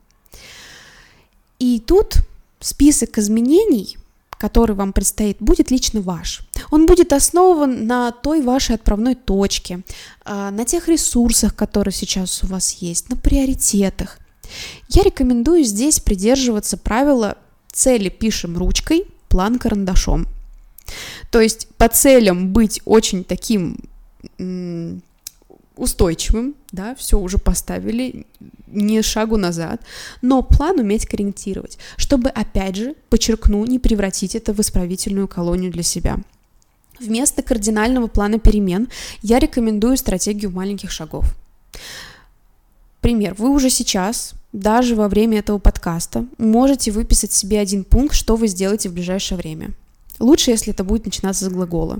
И 1.57 1.79
тут 1.79 2.15
список 2.59 3.17
изменений, 3.17 3.97
который 4.31 4.75
вам 4.75 4.91
предстоит, 4.91 5.37
будет 5.39 5.71
лично 5.71 6.01
ваш. 6.01 6.41
Он 6.69 6.85
будет 6.85 7.13
основан 7.13 7.87
на 7.87 8.11
той 8.11 8.41
вашей 8.41 8.75
отправной 8.75 9.15
точке, 9.15 9.83
а, 10.25 10.51
на 10.51 10.65
тех 10.65 10.89
ресурсах, 10.89 11.55
которые 11.55 11.93
сейчас 11.93 12.43
у 12.43 12.47
вас 12.47 12.73
есть, 12.81 13.07
на 13.07 13.15
приоритетах. 13.15 14.19
Я 14.89 15.03
рекомендую 15.03 15.63
здесь 15.63 16.01
придерживаться 16.01 16.75
правила 16.75 17.37
цели 17.71 18.09
пишем 18.09 18.57
ручкой, 18.57 19.05
план 19.29 19.59
карандашом. 19.59 20.27
То 21.31 21.41
есть 21.41 21.67
по 21.77 21.87
целям 21.87 22.51
быть 22.53 22.81
очень 22.85 23.23
таким 23.23 23.77
устойчивым, 25.75 26.55
да, 26.71 26.93
все 26.95 27.17
уже 27.17 27.37
поставили, 27.37 28.25
не 28.67 29.01
шагу 29.01 29.37
назад, 29.37 29.81
но 30.21 30.41
план 30.41 30.79
уметь 30.79 31.05
корректировать, 31.05 31.77
чтобы, 31.95 32.29
опять 32.29 32.75
же, 32.75 32.95
подчеркну, 33.09 33.65
не 33.65 33.79
превратить 33.79 34.35
это 34.35 34.53
в 34.53 34.59
исправительную 34.59 35.27
колонию 35.27 35.71
для 35.71 35.83
себя. 35.83 36.17
Вместо 36.99 37.41
кардинального 37.43 38.07
плана 38.07 38.39
перемен 38.39 38.89
я 39.21 39.39
рекомендую 39.39 39.95
стратегию 39.95 40.51
маленьких 40.51 40.91
шагов. 40.91 41.33
Пример. 42.99 43.35
Вы 43.35 43.49
уже 43.49 43.69
сейчас, 43.69 44.33
даже 44.51 44.95
во 44.95 45.07
время 45.07 45.39
этого 45.39 45.59
подкаста, 45.59 46.25
можете 46.37 46.91
выписать 46.91 47.31
себе 47.31 47.61
один 47.61 47.85
пункт, 47.85 48.13
что 48.15 48.35
вы 48.35 48.47
сделаете 48.47 48.89
в 48.89 48.93
ближайшее 48.93 49.37
время. 49.37 49.71
Лучше, 50.19 50.51
если 50.51 50.73
это 50.73 50.83
будет 50.83 51.05
начинаться 51.05 51.45
с 51.45 51.49
глагола. 51.49 51.99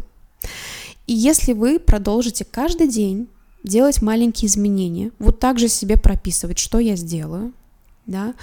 И 1.08 1.14
если 1.14 1.54
вы 1.54 1.80
продолжите 1.80 2.46
каждый 2.46 2.88
день 2.88 3.28
делать 3.64 4.02
маленькие 4.02 4.48
изменения, 4.48 5.12
вот 5.20 5.40
так 5.40 5.60
же 5.60 5.68
себе 5.68 5.98
прописывать, 5.98 6.60
что 6.60 6.80
я 6.80 6.96
сделаю, 6.96 7.52
да, 8.06 8.34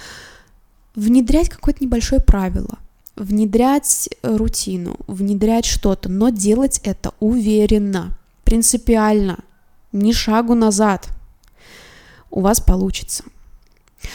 внедрять 0.95 1.49
какое-то 1.49 1.83
небольшое 1.83 2.21
правило, 2.21 2.79
внедрять 3.15 4.09
э, 4.21 4.35
рутину, 4.35 4.97
внедрять 5.07 5.65
что-то, 5.65 6.09
но 6.09 6.29
делать 6.29 6.81
это 6.83 7.13
уверенно, 7.19 8.17
принципиально, 8.43 9.39
ни 9.91 10.11
шагу 10.11 10.53
назад, 10.53 11.07
у 12.29 12.41
вас 12.41 12.59
получится. 12.59 13.23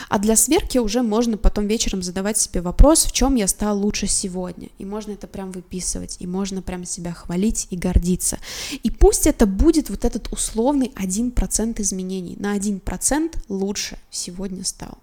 А 0.08 0.18
для 0.18 0.36
сверки 0.36 0.78
уже 0.78 1.02
можно 1.02 1.36
потом 1.36 1.66
вечером 1.66 2.02
задавать 2.02 2.38
себе 2.38 2.60
вопрос, 2.60 3.04
в 3.04 3.12
чем 3.12 3.34
я 3.34 3.46
стал 3.48 3.78
лучше 3.78 4.06
сегодня. 4.06 4.68
И 4.78 4.84
можно 4.84 5.12
это 5.12 5.26
прям 5.26 5.50
выписывать, 5.50 6.16
и 6.20 6.26
можно 6.26 6.62
прям 6.62 6.84
себя 6.84 7.12
хвалить 7.12 7.66
и 7.70 7.76
гордиться. 7.76 8.38
И 8.82 8.90
пусть 8.90 9.26
это 9.26 9.46
будет 9.46 9.90
вот 9.90 10.04
этот 10.04 10.32
условный 10.32 10.92
1% 10.96 11.80
изменений. 11.80 12.36
На 12.38 12.56
1% 12.56 13.36
лучше 13.48 13.98
сегодня 14.10 14.64
стал. 14.64 14.98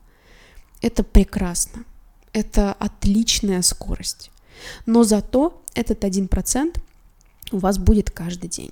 Это 0.81 1.03
прекрасно. 1.03 1.83
Это 2.31 2.73
отличная 2.73 3.61
скорость. 3.61 4.31
Но 4.85 5.03
зато 5.03 5.61
этот 5.73 6.03
1% 6.03 6.79
у 7.51 7.57
вас 7.57 7.77
будет 7.77 8.11
каждый 8.11 8.49
день. 8.49 8.71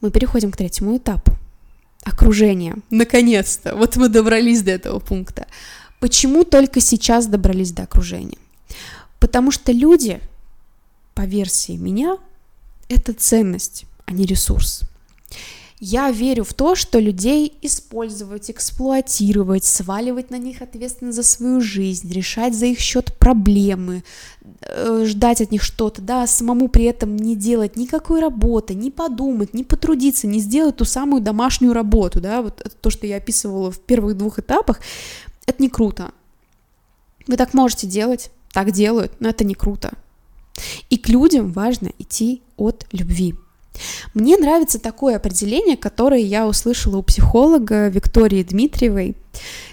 Мы 0.00 0.10
переходим 0.10 0.50
к 0.50 0.56
третьему 0.56 0.96
этапу 0.96 1.36
окружение. 2.06 2.76
Наконец-то, 2.90 3.74
вот 3.74 3.96
мы 3.96 4.08
добрались 4.08 4.62
до 4.62 4.70
этого 4.70 5.00
пункта. 5.00 5.46
Почему 5.98 6.44
только 6.44 6.80
сейчас 6.80 7.26
добрались 7.26 7.72
до 7.72 7.82
окружения? 7.82 8.38
Потому 9.18 9.50
что 9.50 9.72
люди, 9.72 10.20
по 11.14 11.22
версии 11.22 11.76
меня, 11.76 12.18
это 12.88 13.12
ценность, 13.12 13.86
а 14.04 14.12
не 14.12 14.24
ресурс. 14.24 14.82
Я 15.78 16.10
верю 16.10 16.44
в 16.44 16.54
то, 16.54 16.74
что 16.74 16.98
людей 16.98 17.52
использовать, 17.60 18.50
эксплуатировать, 18.50 19.64
сваливать 19.64 20.30
на 20.30 20.38
них 20.38 20.62
ответственность 20.62 21.16
за 21.16 21.22
свою 21.22 21.60
жизнь, 21.60 22.10
решать 22.10 22.54
за 22.54 22.66
их 22.66 22.78
счет 22.78 23.14
проблемы, 23.18 24.02
э, 24.62 25.04
ждать 25.06 25.42
от 25.42 25.50
них 25.50 25.62
что-то, 25.62 26.00
да, 26.00 26.26
самому 26.26 26.68
при 26.68 26.84
этом 26.84 27.14
не 27.14 27.36
делать 27.36 27.76
никакой 27.76 28.20
работы, 28.20 28.74
не 28.74 28.90
подумать, 28.90 29.52
не 29.52 29.64
потрудиться, 29.64 30.26
не 30.26 30.40
сделать 30.40 30.76
ту 30.76 30.86
самую 30.86 31.20
домашнюю 31.20 31.74
работу, 31.74 32.22
да, 32.22 32.40
вот 32.40 32.66
то, 32.80 32.88
что 32.88 33.06
я 33.06 33.18
описывала 33.18 33.70
в 33.70 33.78
первых 33.78 34.16
двух 34.16 34.38
этапах, 34.38 34.80
это 35.44 35.62
не 35.62 35.68
круто. 35.68 36.12
Вы 37.26 37.36
так 37.36 37.52
можете 37.52 37.86
делать, 37.86 38.30
так 38.50 38.70
делают, 38.72 39.12
но 39.20 39.28
это 39.28 39.44
не 39.44 39.54
круто. 39.54 39.92
И 40.88 40.96
к 40.96 41.10
людям 41.10 41.52
важно 41.52 41.92
идти 41.98 42.40
от 42.56 42.86
любви. 42.92 43.34
Мне 44.14 44.36
нравится 44.36 44.78
такое 44.78 45.16
определение, 45.16 45.76
которое 45.76 46.20
я 46.20 46.46
услышала 46.46 46.98
у 46.98 47.02
психолога 47.02 47.88
Виктории 47.88 48.42
Дмитриевой. 48.42 49.16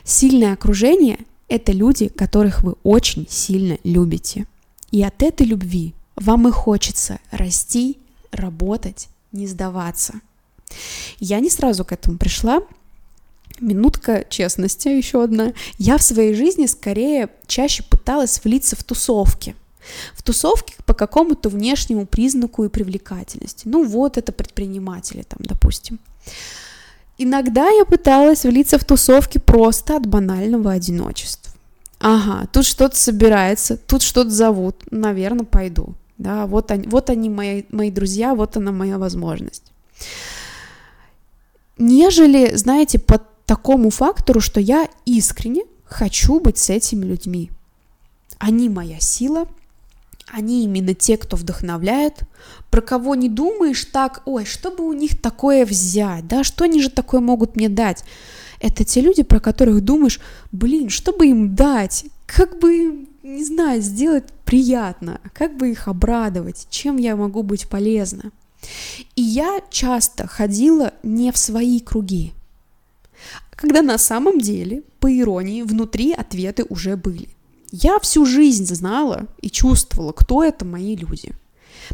Сильное 0.03 0.53
окружение– 0.53 1.19
это 1.48 1.72
люди, 1.72 2.07
которых 2.07 2.63
вы 2.63 2.75
очень 2.83 3.27
сильно 3.29 3.77
любите. 3.83 4.45
И 4.91 5.03
от 5.03 5.24
этой 5.24 5.45
любви 5.45 5.93
вам 6.15 6.48
и 6.48 6.51
хочется 6.51 7.19
расти, 7.31 7.98
работать, 8.31 9.07
не 9.31 9.48
сдаваться. 9.48 10.13
Я 11.19 11.39
не 11.39 11.50
сразу 11.50 11.86
к 11.86 11.91
этому 11.91 12.17
пришла, 12.17 12.62
Минутка 13.60 14.25
честности 14.27 14.88
еще 14.88 15.24
одна. 15.24 15.53
Я 15.77 16.00
в 16.00 16.01
своей 16.01 16.33
жизни 16.33 16.65
скорее 16.65 17.29
чаще 17.45 17.83
пыталась 17.83 18.43
влиться 18.43 18.75
в 18.75 18.83
тусовки– 18.83 19.55
в 20.13 20.23
тусовке 20.23 20.75
по 20.85 20.93
какому-то 20.93 21.49
внешнему 21.49 22.05
признаку 22.05 22.63
и 22.63 22.69
привлекательности. 22.69 23.67
Ну 23.67 23.85
вот 23.85 24.17
это 24.17 24.31
предприниматели 24.31 25.23
там, 25.23 25.39
допустим. 25.39 25.99
Иногда 27.17 27.69
я 27.69 27.85
пыталась 27.85 28.43
влиться 28.43 28.77
в 28.79 28.85
тусовки 28.85 29.37
просто 29.37 29.97
от 29.97 30.07
банального 30.07 30.71
одиночества. 30.71 31.53
Ага, 31.99 32.47
тут 32.51 32.65
что-то 32.65 32.97
собирается, 32.97 33.77
тут 33.77 34.01
что-то 34.01 34.29
зовут, 34.29 34.75
наверное, 34.91 35.45
пойду. 35.45 35.95
Да, 36.17 36.47
вот 36.47 36.71
они, 36.71 36.87
вот 36.87 37.09
они 37.09 37.29
мои, 37.29 37.63
мои 37.71 37.91
друзья, 37.91 38.35
вот 38.35 38.57
она 38.57 38.71
моя 38.71 38.97
возможность. 38.97 39.63
Нежели, 41.77 42.55
знаете, 42.55 42.99
по 42.99 43.21
такому 43.45 43.89
фактору, 43.89 44.39
что 44.39 44.59
я 44.59 44.87
искренне 45.05 45.63
хочу 45.85 46.39
быть 46.39 46.57
с 46.57 46.69
этими 46.69 47.05
людьми. 47.05 47.51
Они 48.37 48.69
моя 48.69 48.99
сила, 48.99 49.47
они 50.32 50.63
именно 50.63 50.94
те, 50.94 51.18
кто 51.18 51.36
вдохновляет, 51.38 52.24
про 52.70 52.82
кого 52.82 53.15
не 53.15 53.30
думаешь 53.30 53.86
так, 53.86 54.22
ой, 54.25 54.46
что 54.46 54.72
бы 54.72 54.88
у 54.88 54.94
них 54.94 55.22
такое 55.22 55.65
взять, 55.65 56.27
да, 56.27 56.44
что 56.44 56.63
они 56.63 56.82
же 56.82 56.89
такое 56.89 57.22
могут 57.22 57.56
мне 57.56 57.70
дать. 57.70 58.03
Это 58.60 58.84
те 58.84 59.01
люди, 59.01 59.24
про 59.24 59.39
которых 59.39 59.82
думаешь, 59.82 60.20
блин, 60.51 60.89
что 60.89 61.12
бы 61.12 61.27
им 61.27 61.56
дать, 61.56 62.06
как 62.25 62.60
бы 62.60 63.08
не 63.24 63.46
знаю, 63.46 63.82
сделать 63.82 64.25
приятно, 64.44 65.20
как 65.34 65.58
бы 65.58 65.72
их 65.72 65.88
обрадовать, 65.88 66.68
чем 66.70 66.98
я 66.98 67.15
могу 67.15 67.42
быть 67.42 67.68
полезна. 67.70 68.32
И 69.15 69.22
я 69.22 69.62
часто 69.70 70.27
ходила 70.27 70.94
не 71.03 71.32
в 71.32 71.38
свои 71.38 71.80
круги, 71.80 72.34
когда 73.51 73.82
на 73.82 73.98
самом 73.98 74.39
деле, 74.39 74.84
по 75.00 75.12
иронии, 75.12 75.62
внутри 75.62 76.13
ответы 76.13 76.65
уже 76.68 76.98
были. 76.98 77.30
Я 77.75 77.98
всю 77.98 78.27
жизнь 78.27 78.68
знала 78.68 79.25
и 79.42 79.50
чувствовала, 79.50 80.12
кто 80.12 80.44
это 80.44 80.63
мои 80.63 80.96
люди. 80.96 81.34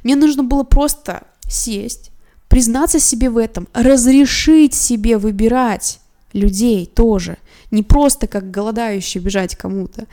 Мне 0.04 0.18
нужно 0.18 0.44
было 0.44 0.64
просто 0.64 1.24
сесть, 1.48 2.12
признаться 2.50 3.00
себе 3.00 3.30
в 3.30 3.38
этом, 3.38 3.66
разрешить 3.74 4.74
себе 4.74 5.18
выбирать 5.18 6.02
людей 6.34 6.86
тоже, 6.86 7.38
не 7.72 7.82
просто 7.82 8.28
как 8.28 8.52
голодающий 8.52 9.22
бежать 9.22 9.56
кому-то, 9.56 10.06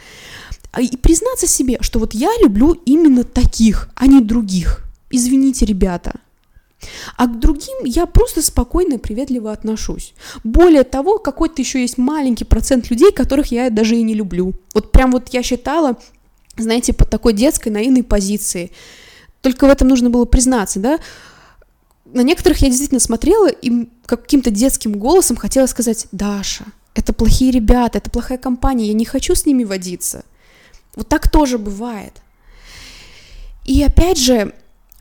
а 0.70 0.82
и 0.82 0.96
признаться 0.96 1.48
себе, 1.48 1.78
что 1.80 1.98
вот 1.98 2.14
я 2.14 2.30
люблю 2.40 2.70
именно 2.84 3.24
таких, 3.24 3.88
а 3.96 4.06
не 4.06 4.20
других. 4.20 4.84
Извините, 5.10 5.66
ребята, 5.66 6.20
а 7.16 7.26
к 7.26 7.38
другим 7.38 7.84
я 7.84 8.06
просто 8.06 8.42
спокойно 8.42 8.94
и 8.94 8.98
приветливо 8.98 9.52
отношусь. 9.52 10.14
Более 10.44 10.84
того, 10.84 11.18
какой-то 11.18 11.62
еще 11.62 11.80
есть 11.80 11.98
маленький 11.98 12.44
процент 12.44 12.90
людей, 12.90 13.12
которых 13.12 13.50
я 13.52 13.70
даже 13.70 13.96
и 13.96 14.02
не 14.02 14.14
люблю. 14.14 14.54
Вот 14.74 14.92
прям 14.92 15.12
вот 15.12 15.28
я 15.30 15.42
считала, 15.42 15.96
знаете, 16.56 16.92
под 16.92 17.10
такой 17.10 17.32
детской 17.32 17.70
наивной 17.70 18.02
позиции. 18.02 18.70
Только 19.40 19.66
в 19.66 19.70
этом 19.70 19.88
нужно 19.88 20.10
было 20.10 20.24
признаться, 20.24 20.80
да. 20.80 20.98
На 22.04 22.22
некоторых 22.22 22.58
я 22.58 22.68
действительно 22.68 23.00
смотрела 23.00 23.48
и 23.48 23.88
каким-то 24.06 24.50
детским 24.50 24.92
голосом 24.92 25.36
хотела 25.36 25.66
сказать, 25.66 26.06
Даша, 26.12 26.64
это 26.94 27.12
плохие 27.12 27.50
ребята, 27.50 27.98
это 27.98 28.10
плохая 28.10 28.38
компания, 28.38 28.86
я 28.86 28.94
не 28.94 29.04
хочу 29.04 29.34
с 29.34 29.44
ними 29.44 29.64
водиться. 29.64 30.24
Вот 30.94 31.08
так 31.08 31.30
тоже 31.30 31.58
бывает. 31.58 32.12
И 33.64 33.82
опять 33.82 34.18
же, 34.18 34.54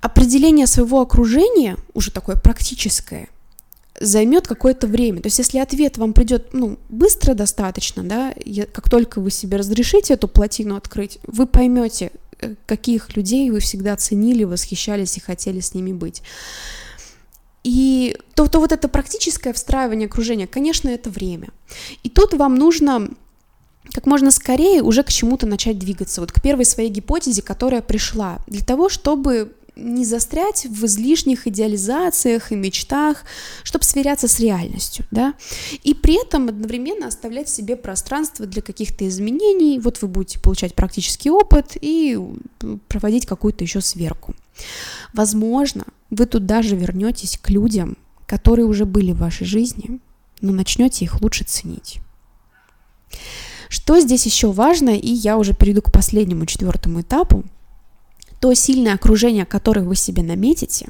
определение 0.06 0.68
своего 0.68 1.02
окружения, 1.02 1.78
уже 1.96 2.12
такое 2.12 2.36
практическое, 2.36 3.28
займет 4.00 4.48
какое-то 4.48 4.86
время. 4.86 5.20
То 5.20 5.28
есть, 5.28 5.40
если 5.40 5.58
ответ 5.58 5.98
вам 5.98 6.14
придет 6.14 6.54
ну, 6.54 6.78
быстро 6.90 7.34
достаточно, 7.34 8.04
да, 8.04 8.34
как 8.72 8.88
только 8.88 9.20
вы 9.20 9.32
себе 9.32 9.58
разрешите 9.58 10.14
эту 10.14 10.28
плотину 10.28 10.76
открыть, 10.76 11.18
вы 11.26 11.48
поймете, 11.48 12.12
э, 12.40 12.54
каких 12.68 13.16
людей 13.18 13.50
вы 13.50 13.60
всегда 13.62 13.96
ценили, 13.96 14.44
восхищались 14.44 15.18
и 15.18 15.22
хотели 15.22 15.60
с 15.60 15.74
ними 15.74 15.92
быть. 15.92 16.22
И 17.64 18.16
то, 18.36 18.48
то 18.48 18.60
вот 18.60 18.72
это 18.72 18.88
практическое 18.88 19.54
встраивание 19.54 20.06
окружения, 20.06 20.46
конечно, 20.46 20.90
это 20.90 21.10
время. 21.10 21.48
И 22.04 22.10
тут 22.10 22.36
вам 22.36 22.56
нужно 22.56 23.10
как 23.92 24.06
можно 24.06 24.30
скорее 24.30 24.84
уже 24.84 25.04
к 25.04 25.10
чему-то 25.10 25.48
начать 25.48 25.80
двигаться, 25.80 26.22
вот 26.22 26.32
к 26.32 26.42
первой 26.42 26.66
своей 26.66 26.90
гипотезе, 26.90 27.42
которая 27.42 27.82
пришла, 27.82 28.40
для 28.48 28.64
того, 28.64 28.90
чтобы 28.90 29.56
не 29.76 30.06
застрять 30.06 30.66
в 30.66 30.86
излишних 30.86 31.48
идеализациях 31.48 32.52
и 32.52 32.56
мечтах, 32.56 33.24
чтобы 33.64 33.84
сверяться 33.84 34.28
с 34.28 34.40
реальностью, 34.40 35.06
да, 35.12 35.34
и 35.84 35.94
при 35.94 36.22
этом 36.22 36.48
одновременно 36.48 37.08
оставлять 37.08 37.50
себе 37.50 37.76
пространство 37.76 38.46
для 38.46 38.62
каких-то 38.62 39.08
изменений, 39.08 39.80
вот 39.80 40.02
вы 40.02 40.08
будете 40.08 40.40
получать 40.40 40.76
практический 40.76 41.30
опыт 41.30 41.78
и 41.80 42.20
проводить 42.88 43.26
какую-то 43.26 43.64
еще 43.64 43.82
сверку. 43.82 44.34
Возможно, 45.14 45.84
вы 46.10 46.26
тут 46.26 46.46
даже 46.46 46.76
вернетесь 46.76 47.38
к 47.42 47.50
людям, 47.50 47.98
которые 48.26 48.66
уже 48.66 48.86
были 48.86 49.12
в 49.12 49.18
вашей 49.18 49.46
жизни, 49.46 50.00
но 50.42 50.52
начнете 50.52 51.06
их 51.06 51.22
лучше 51.22 51.44
ценить. 51.44 52.00
Что 53.70 54.00
здесь 54.00 54.26
еще 54.26 54.52
важно, 54.52 54.92
и 54.92 55.10
я 55.10 55.38
уже 55.38 55.54
перейду 55.54 55.82
к 55.82 55.92
последнему, 55.92 56.46
четвертому 56.46 57.02
этапу, 57.02 57.44
то 58.46 58.54
сильное 58.54 58.94
окружение, 58.94 59.44
которое 59.44 59.82
вы 59.82 59.96
себе 59.96 60.22
наметите, 60.22 60.90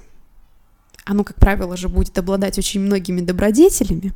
оно, 1.06 1.24
как 1.24 1.38
правило, 1.38 1.78
же 1.78 1.88
будет 1.88 2.18
обладать 2.18 2.58
очень 2.58 2.82
многими 2.82 3.22
добродетелями, 3.22 4.12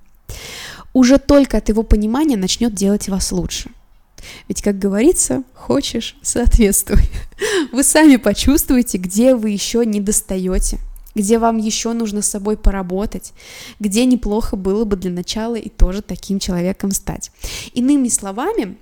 уже 0.91 1.19
только 1.19 1.55
от 1.55 1.69
его 1.69 1.83
понимания 1.83 2.35
начнет 2.35 2.73
делать 2.73 3.07
вас 3.07 3.31
лучше. 3.31 3.69
Ведь, 4.49 4.61
как 4.61 4.77
говорится, 4.77 5.43
хочешь– 5.53 6.17
соответствуй. 6.21 6.99
Вы 7.71 7.83
сами 7.83 8.17
почувствуете, 8.17 8.97
где 8.97 9.33
вы 9.35 9.51
еще 9.51 9.85
не 9.85 10.01
достаете, 10.01 10.77
где 11.15 11.39
вам 11.39 11.59
еще 11.59 11.93
нужно 11.93 12.21
с 12.21 12.29
собой 12.29 12.57
поработать, 12.57 13.31
где 13.79 14.03
неплохо 14.05 14.57
было 14.57 14.83
бы 14.83 14.97
для 14.97 15.11
начала 15.11 15.55
и 15.55 15.69
тоже 15.69 16.01
таким 16.01 16.39
человеком 16.39 16.91
стать. 16.91 17.31
Иными 17.73 18.09
словами, 18.09 18.75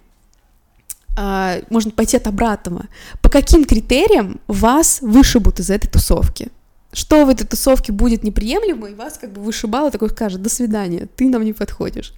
а, 1.17 1.57
можно 1.71 1.89
пойти 1.91 2.15
от 2.15 2.27
обратного. 2.27 2.85
По 3.21 3.29
каким 3.29 3.65
критериям 3.65 4.39
вас 4.47 4.99
вышибут 5.01 5.59
из 5.59 5.71
этой 5.71 5.89
тусовки? 5.89 6.49
Что 6.93 7.25
в 7.25 7.29
этой 7.29 7.45
тусовке 7.45 7.91
будет 7.91 8.23
неприемлемо, 8.23 8.87
и 8.87 8.93
вас 8.93 9.17
как 9.17 9.33
бы 9.33 9.41
вышибало, 9.41 9.91
такой 9.91 10.09
скажет, 10.11 10.41
до 10.41 10.49
свидания, 10.49 11.07
ты 11.15 11.27
нам 11.27 11.43
не 11.43 11.53
подходишь. 11.53 12.13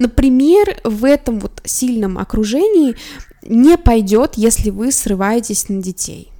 Например, 0.00 0.80
в 0.82 1.04
этом 1.04 1.38
вот 1.38 1.62
сильном 1.64 2.18
окружении 2.18 2.96
не 3.42 3.78
пойдет, 3.78 4.34
если 4.34 4.70
вы 4.70 4.90
срываетесь 4.90 5.68
на 5.68 5.80
детей 5.80 6.30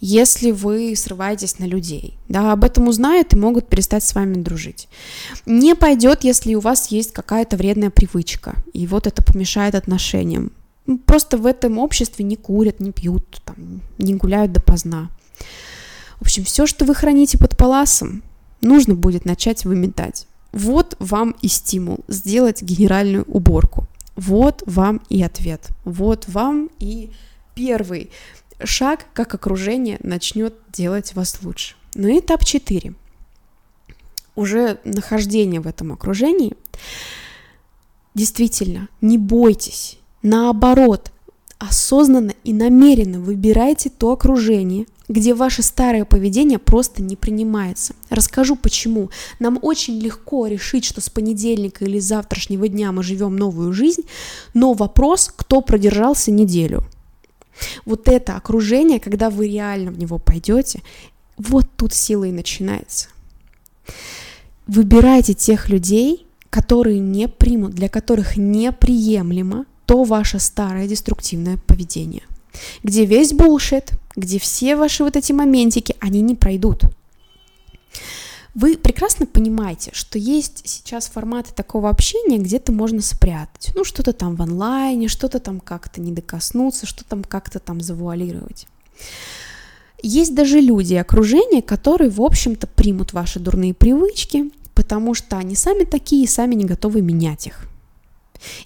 если 0.00 0.52
вы 0.52 0.94
срываетесь 0.96 1.58
на 1.58 1.64
людей. 1.64 2.16
Да, 2.28 2.52
об 2.52 2.62
этом 2.64 2.86
узнают 2.88 3.32
и 3.32 3.36
могут 3.36 3.68
перестать 3.68 4.04
с 4.04 4.14
вами 4.14 4.34
дружить. 4.34 4.88
Не 5.44 5.74
пойдет, 5.74 6.22
если 6.22 6.54
у 6.54 6.60
вас 6.60 6.88
есть 6.88 7.12
какая-то 7.12 7.56
вредная 7.56 7.90
привычка, 7.90 8.54
и 8.72 8.86
вот 8.86 9.08
это 9.08 9.22
помешает 9.22 9.74
отношениям. 9.74 10.52
Ну, 10.86 10.98
просто 10.98 11.36
в 11.36 11.46
этом 11.46 11.78
обществе 11.78 12.24
не 12.24 12.36
курят, 12.36 12.80
не 12.80 12.90
пьют, 12.90 13.40
там, 13.44 13.82
не 13.98 14.14
гуляют 14.14 14.52
допоздна. 14.52 15.10
В 16.18 16.22
общем, 16.22 16.44
все, 16.44 16.66
что 16.66 16.84
вы 16.84 16.94
храните 16.94 17.38
под 17.38 17.56
паласом, 17.56 18.22
нужно 18.60 18.94
будет 18.94 19.24
начать 19.24 19.64
выметать. 19.64 20.26
Вот 20.52 20.96
вам 20.98 21.34
и 21.40 21.48
стимул 21.48 22.00
сделать 22.08 22.62
генеральную 22.62 23.24
уборку. 23.24 23.86
Вот 24.16 24.62
вам 24.66 25.00
и 25.08 25.22
ответ. 25.22 25.68
Вот 25.84 26.28
вам 26.28 26.68
и 26.78 27.10
первый 27.54 28.10
шаг, 28.62 29.06
как 29.14 29.34
окружение 29.34 29.98
начнет 30.02 30.54
делать 30.72 31.14
вас 31.14 31.38
лучше. 31.42 31.74
Ну 31.94 32.18
этап 32.18 32.44
4. 32.44 32.94
Уже 34.34 34.78
нахождение 34.84 35.60
в 35.60 35.66
этом 35.66 35.92
окружении. 35.92 36.54
Действительно, 38.14 38.88
не 39.00 39.16
бойтесь 39.16 39.98
Наоборот, 40.22 41.10
осознанно 41.58 42.32
и 42.44 42.52
намеренно 42.52 43.20
выбирайте 43.20 43.90
то 43.90 44.12
окружение, 44.12 44.86
где 45.08 45.34
ваше 45.34 45.62
старое 45.62 46.04
поведение 46.04 46.58
просто 46.58 47.02
не 47.02 47.16
принимается. 47.16 47.94
Расскажу 48.08 48.56
почему. 48.56 49.10
Нам 49.38 49.58
очень 49.62 49.98
легко 49.98 50.46
решить, 50.46 50.84
что 50.84 51.00
с 51.00 51.10
понедельника 51.10 51.84
или 51.84 51.98
завтрашнего 51.98 52.66
дня 52.68 52.92
мы 52.92 53.02
живем 53.02 53.36
новую 53.36 53.72
жизнь, 53.72 54.02
но 54.54 54.72
вопрос, 54.72 55.30
кто 55.34 55.60
продержался 55.60 56.30
неделю. 56.30 56.84
Вот 57.84 58.08
это 58.08 58.36
окружение, 58.36 58.98
когда 58.98 59.28
вы 59.28 59.48
реально 59.48 59.90
в 59.90 59.98
него 59.98 60.18
пойдете, 60.18 60.82
вот 61.36 61.66
тут 61.76 61.92
сила 61.92 62.24
и 62.24 62.32
начинается. 62.32 63.08
Выбирайте 64.66 65.34
тех 65.34 65.68
людей, 65.68 66.26
которые 66.48 66.98
не 66.98 67.28
примут, 67.28 67.72
для 67.72 67.88
которых 67.88 68.36
неприемлемо 68.36 69.66
то 69.92 70.04
ваше 70.04 70.38
старое 70.38 70.88
деструктивное 70.88 71.58
поведение. 71.58 72.22
Где 72.82 73.04
весь 73.04 73.34
булшит, 73.34 73.92
где 74.16 74.38
все 74.38 74.74
ваши 74.74 75.04
вот 75.04 75.16
эти 75.16 75.32
моментики, 75.32 75.94
они 76.00 76.22
не 76.22 76.34
пройдут. 76.34 76.84
Вы 78.54 78.78
прекрасно 78.78 79.26
понимаете, 79.26 79.90
что 79.92 80.18
есть 80.18 80.62
сейчас 80.66 81.08
форматы 81.08 81.52
такого 81.54 81.90
общения, 81.90 82.38
где-то 82.38 82.72
можно 82.72 83.02
спрятать. 83.02 83.72
Ну, 83.74 83.84
что-то 83.84 84.14
там 84.14 84.34
в 84.34 84.40
онлайне, 84.40 85.08
что-то 85.08 85.40
там 85.40 85.60
как-то 85.60 86.00
не 86.00 86.10
докоснуться, 86.10 86.86
что 86.86 87.04
там 87.04 87.22
как-то 87.22 87.58
там 87.58 87.82
завуалировать. 87.82 88.66
Есть 90.02 90.34
даже 90.34 90.58
люди, 90.58 90.94
окружение, 90.94 91.60
которые, 91.60 92.08
в 92.08 92.22
общем-то, 92.22 92.66
примут 92.66 93.12
ваши 93.12 93.40
дурные 93.40 93.74
привычки, 93.74 94.52
потому 94.74 95.12
что 95.12 95.36
они 95.36 95.54
сами 95.54 95.84
такие 95.84 96.24
и 96.24 96.26
сами 96.26 96.54
не 96.54 96.64
готовы 96.64 97.02
менять 97.02 97.46
их. 97.46 97.68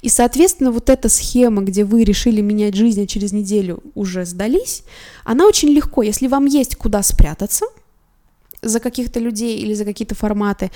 И, 0.02 0.08
соответственно, 0.08 0.70
вот 0.72 0.90
эта 0.90 1.08
схема, 1.08 1.62
где 1.62 1.84
вы 1.84 2.04
решили 2.04 2.40
менять 2.40 2.74
жизнь, 2.74 3.02
а 3.02 3.06
через 3.06 3.32
неделю 3.32 3.82
уже 3.94 4.24
сдались, 4.24 4.82
она 5.24 5.46
очень 5.46 5.68
легко, 5.70 6.02
если 6.02 6.28
вам 6.28 6.46
есть 6.46 6.76
куда 6.76 7.02
спрятаться 7.02 7.66
за 8.62 8.80
каких-то 8.80 9.20
людей 9.20 9.58
или 9.58 9.74
за 9.74 9.84
какие-то 9.84 10.14
форматы, 10.14 10.70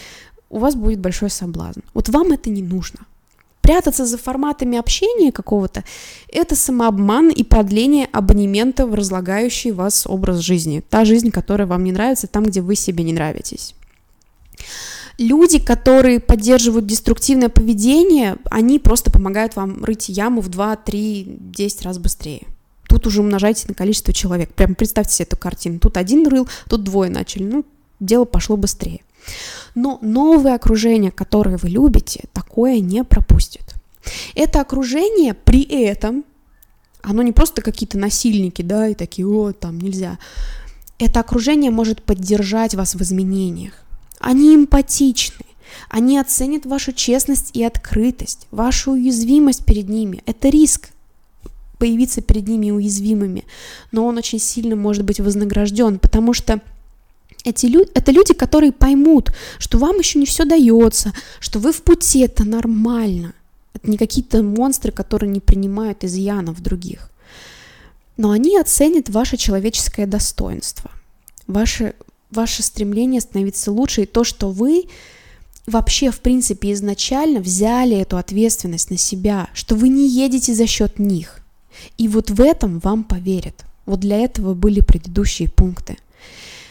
у 0.48 0.58
вас 0.58 0.74
будет 0.74 1.00
большой 1.00 1.30
соблазн. 1.30 1.80
Вот 1.94 2.08
вам 2.08 2.32
это 2.32 2.50
не 2.50 2.62
нужно. 2.62 3.00
Прятаться 3.60 4.06
за 4.06 4.18
форматами 4.18 4.78
общения 4.78 5.32
какого-то– 5.32 5.84
это 6.32 6.56
самообман 6.56 7.28
и 7.28 7.44
продление 7.44 8.08
абонемента 8.10 8.86
в 8.86 8.94
разлагающий 8.94 9.70
вас 9.70 10.06
образ 10.06 10.38
жизни. 10.38 10.82
Та 10.88 11.04
жизнь, 11.04 11.30
которая 11.30 11.66
вам 11.66 11.84
не 11.84 11.92
нравится, 11.92 12.26
там, 12.26 12.44
где 12.44 12.62
вы 12.62 12.74
себе 12.74 13.04
не 13.04 13.12
нравитесь 13.12 13.74
люди, 15.20 15.58
которые 15.58 16.18
поддерживают 16.18 16.86
деструктивное 16.86 17.50
поведение, 17.50 18.38
они 18.50 18.78
просто 18.78 19.10
помогают 19.10 19.54
вам 19.54 19.84
рыть 19.84 20.08
яму 20.08 20.40
в 20.40 20.48
2, 20.48 20.76
3, 20.76 21.36
10 21.38 21.82
раз 21.82 21.98
быстрее. 21.98 22.46
тут 22.88 23.06
уже 23.06 23.20
умножайте 23.20 23.66
на 23.68 23.74
количество 23.74 24.12
человек. 24.12 24.52
Прям 24.52 24.74
представьте 24.74 25.14
себе 25.14 25.26
эту 25.26 25.36
картину. 25.36 25.78
Тут 25.78 25.96
один 25.96 26.26
рыл, 26.26 26.48
тут 26.68 26.82
двое 26.82 27.08
начали. 27.08 27.44
Ну, 27.44 27.64
дело 28.00 28.24
пошло 28.24 28.56
быстрее. 28.56 29.02
Но 29.76 29.98
новое 30.02 30.54
окружение, 30.56 31.12
которое 31.12 31.56
вы 31.56 31.68
любите, 31.68 32.24
такое 32.32 32.80
не 32.80 33.04
пропустит. 33.04 33.74
Это 34.34 34.60
окружение 34.60 35.34
при 35.34 35.62
этом, 35.62 36.24
оно 37.02 37.22
не 37.22 37.30
просто 37.30 37.62
какие-то 37.62 37.96
насильники, 37.96 38.62
да, 38.62 38.88
и 38.88 38.94
такие, 38.94 39.28
о, 39.28 39.52
там 39.52 39.78
нельзя. 39.78 40.18
Это 40.98 41.20
окружение 41.20 41.70
может 41.70 42.02
поддержать 42.02 42.74
вас 42.74 42.94
в 42.96 43.02
изменениях. 43.02 43.74
Они 44.20 44.54
эмпатичны, 44.54 45.46
они 45.88 46.18
оценят 46.18 46.66
вашу 46.66 46.92
честность 46.92 47.50
и 47.54 47.64
открытость, 47.64 48.46
вашу 48.50 48.92
уязвимость 48.92 49.64
перед 49.64 49.88
ними. 49.88 50.22
Это 50.26 50.48
риск 50.48 50.90
появиться 51.78 52.20
перед 52.20 52.46
ними 52.46 52.70
уязвимыми, 52.70 53.44
но 53.90 54.06
он 54.06 54.18
очень 54.18 54.38
сильно 54.38 54.76
может 54.76 55.04
быть 55.04 55.18
вознагражден, 55.18 55.98
потому 55.98 56.34
что 56.34 56.60
эти 57.44 57.66
люди, 57.66 57.90
это 57.94 58.12
люди, 58.12 58.34
которые 58.34 58.70
поймут, 58.70 59.32
что 59.58 59.78
вам 59.78 59.98
еще 59.98 60.18
не 60.18 60.26
все 60.26 60.44
дается, 60.44 61.14
что 61.40 61.58
вы 61.58 61.72
в 61.72 61.82
пути, 61.82 62.20
это 62.20 62.44
нормально. 62.44 63.32
Это 63.72 63.90
не 63.90 63.96
какие-то 63.96 64.42
монстры, 64.42 64.92
которые 64.92 65.30
не 65.30 65.40
принимают 65.40 66.04
изъянов 66.04 66.60
других. 66.60 67.10
Но 68.18 68.30
они 68.30 68.58
оценят 68.58 69.08
ваше 69.08 69.38
человеческое 69.38 70.06
достоинство, 70.06 70.90
ваше, 71.46 71.94
ваше 72.30 72.62
стремление 72.62 73.20
становиться 73.20 73.72
лучше 73.72 74.02
и 74.02 74.06
то, 74.06 74.24
что 74.24 74.50
вы 74.50 74.84
вообще, 75.66 76.10
в 76.10 76.20
принципе, 76.20 76.72
изначально 76.72 77.40
взяли 77.40 77.96
эту 77.96 78.16
ответственность 78.16 78.90
на 78.90 78.96
себя, 78.96 79.48
что 79.54 79.74
вы 79.74 79.88
не 79.88 80.08
едете 80.08 80.54
за 80.54 80.66
счет 80.66 80.98
них. 80.98 81.40
И 81.98 82.08
вот 82.08 82.30
в 82.30 82.40
этом 82.40 82.78
вам 82.80 83.04
поверят. 83.04 83.64
Вот 83.86 84.00
для 84.00 84.18
этого 84.18 84.54
были 84.54 84.80
предыдущие 84.80 85.48
пункты– 85.48 85.96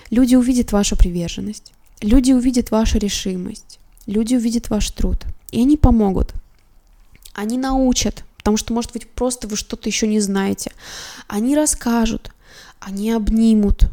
Люди 0.10 0.36
увидят 0.36 0.72
вашу 0.72 0.96
приверженность, 0.96 1.72
люди 2.02 2.32
увидят 2.32 2.72
вашу 2.72 2.98
решимость, 2.98 3.80
люди 4.08 4.36
увидят 4.36 4.70
ваш 4.70 4.90
труд, 4.90 5.24
и 5.52 5.62
они 5.62 5.78
помогут. 5.78 6.34
Они 7.34 7.58
научат, 7.58 8.24
потому 8.38 8.58
что, 8.58 8.74
может 8.74 8.92
быть, 8.92 9.08
просто 9.08 9.48
вы 9.48 9.56
что-то 9.56 9.88
еще 9.88 10.08
не 10.08 10.20
знаете. 10.20 10.72
Они 11.28 11.56
расскажут, 11.56 12.32
они 12.80 13.12
обнимут 13.12 13.84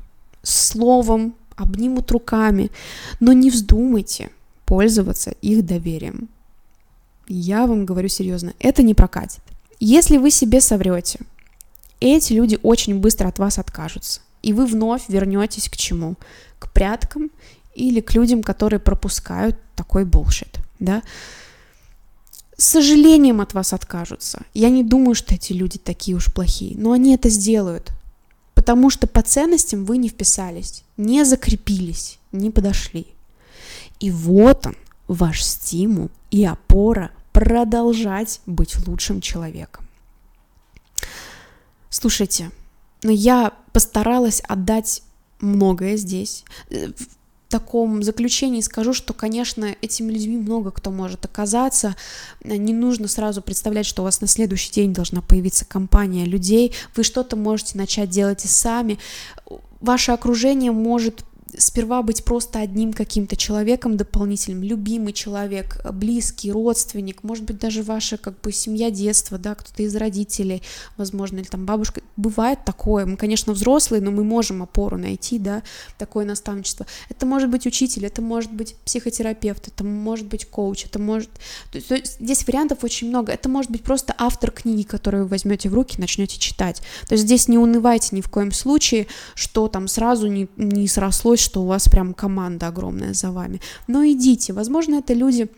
словом, 0.42 1.34
обнимут 1.56 2.10
руками, 2.10 2.70
но 3.20 3.32
не 3.32 3.50
вздумайте 3.50 4.30
пользоваться 4.64 5.30
их 5.42 5.64
доверием. 5.64 6.28
Я 7.28 7.66
вам 7.66 7.86
говорю 7.86 8.08
серьезно, 8.08 8.52
это 8.60 8.82
не 8.82 8.94
прокатит. 8.94 9.42
Если 9.80 10.16
вы 10.16 10.30
себе 10.30 10.60
соврете, 10.60 11.20
эти 12.00 12.32
люди 12.32 12.58
очень 12.62 13.00
быстро 13.00 13.28
от 13.28 13.38
вас 13.38 13.58
откажутся 13.58 14.20
и 14.46 14.52
вы 14.52 14.66
вновь 14.66 15.08
вернетесь 15.08 15.68
к 15.68 15.76
чему? 15.76 16.14
К 16.60 16.72
пряткам 16.72 17.30
или 17.74 18.00
к 18.00 18.14
людям, 18.14 18.44
которые 18.44 18.78
пропускают 18.78 19.58
такой 19.74 20.04
булшит, 20.04 20.60
да? 20.78 21.02
С 22.56 22.64
сожалением 22.64 23.40
от 23.40 23.54
вас 23.54 23.72
откажутся. 23.72 24.42
Я 24.54 24.70
не 24.70 24.84
думаю, 24.84 25.16
что 25.16 25.34
эти 25.34 25.52
люди 25.52 25.78
такие 25.78 26.16
уж 26.16 26.32
плохие, 26.32 26.78
но 26.78 26.92
они 26.92 27.12
это 27.12 27.28
сделают, 27.28 27.90
потому 28.66 28.90
что 28.90 29.06
по 29.06 29.22
ценностям 29.22 29.84
вы 29.84 29.96
не 29.96 30.08
вписались, 30.08 30.82
не 30.96 31.24
закрепились, 31.24 32.18
не 32.32 32.50
подошли. 32.50 33.06
И 34.00 34.10
вот 34.10 34.66
он, 34.66 34.74
ваш 35.06 35.44
стимул 35.44 36.10
и 36.32 36.44
опора 36.44 37.12
продолжать 37.30 38.40
быть 38.44 38.76
лучшим 38.88 39.20
человеком. 39.20 39.86
Слушайте, 41.90 42.50
но 43.04 43.12
я 43.12 43.52
постаралась 43.72 44.40
отдать 44.40 45.04
многое 45.38 45.96
здесь. 45.96 46.42
Таком 47.56 48.02
заключении 48.02 48.60
скажу, 48.60 48.92
что, 48.92 49.14
конечно, 49.14 49.74
этими 49.80 50.12
людьми 50.12 50.36
много 50.36 50.70
кто 50.70 50.90
может 50.90 51.24
оказаться. 51.24 51.96
Не 52.44 52.74
нужно 52.74 53.08
сразу 53.08 53.40
представлять, 53.40 53.86
что 53.86 54.02
у 54.02 54.04
вас 54.04 54.20
на 54.20 54.26
следующий 54.26 54.70
день 54.70 54.92
должна 54.92 55.22
появиться 55.22 55.64
компания 55.64 56.26
людей. 56.26 56.74
Вы 56.94 57.02
что-то 57.02 57.34
можете 57.34 57.78
начать 57.78 58.10
делать 58.10 58.44
и 58.44 58.48
сами. 58.48 58.98
Ваше 59.80 60.12
окружение 60.12 60.70
может 60.70 61.24
сперва 61.56 62.02
быть 62.02 62.24
просто 62.24 62.58
одним 62.60 62.92
каким-то 62.92 63.36
человеком 63.36 63.96
дополнительным, 63.96 64.62
любимый 64.62 65.12
человек, 65.12 65.80
близкий, 65.92 66.50
родственник, 66.50 67.22
может 67.22 67.44
быть, 67.44 67.58
даже 67.58 67.82
ваша 67.82 68.16
как 68.16 68.40
бы 68.40 68.52
семья 68.52 68.90
детства, 68.90 69.38
да, 69.38 69.54
кто-то 69.54 69.82
из 69.82 69.94
родителей, 69.94 70.62
возможно, 70.96 71.38
или 71.38 71.46
там 71.46 71.64
бабушка. 71.64 72.02
Бывает 72.16 72.64
такое. 72.64 73.06
Мы, 73.06 73.16
конечно, 73.16 73.52
взрослые, 73.52 74.02
но 74.02 74.10
мы 74.10 74.24
можем 74.24 74.62
опору 74.62 74.98
найти, 74.98 75.38
да, 75.38 75.62
такое 75.98 76.24
наставничество. 76.24 76.86
Это 77.08 77.26
может 77.26 77.48
быть 77.48 77.66
учитель, 77.66 78.06
это 78.06 78.22
может 78.22 78.52
быть 78.52 78.74
психотерапевт, 78.84 79.68
это 79.68 79.84
может 79.84 80.26
быть 80.26 80.46
коуч, 80.46 80.86
это 80.86 80.98
может... 80.98 81.30
То 81.70 81.76
есть, 81.76 81.88
то 81.88 81.94
есть 81.94 82.20
здесь 82.20 82.46
вариантов 82.46 82.82
очень 82.82 83.08
много. 83.08 83.32
Это 83.32 83.48
может 83.48 83.70
быть 83.70 83.82
просто 83.82 84.14
автор 84.18 84.50
книги, 84.50 84.82
которую 84.82 85.24
вы 85.24 85.30
возьмете 85.30 85.68
в 85.68 85.74
руки, 85.74 86.00
начнете 86.00 86.38
читать. 86.38 86.82
То 87.06 87.14
есть 87.14 87.24
здесь 87.24 87.48
не 87.48 87.58
унывайте 87.58 88.16
ни 88.16 88.20
в 88.20 88.28
коем 88.28 88.50
случае, 88.50 89.06
что 89.34 89.68
там 89.68 89.86
сразу 89.88 90.26
не, 90.26 90.48
не 90.56 90.88
срослось, 90.88 91.35
что 91.40 91.62
у 91.62 91.66
вас 91.66 91.88
прям 91.88 92.14
команда 92.14 92.68
огромная 92.68 93.14
за 93.14 93.30
вами. 93.30 93.60
Но 93.86 94.04
идите, 94.04 94.52
возможно, 94.52 94.96
это 94.96 95.14
люди, 95.14 95.48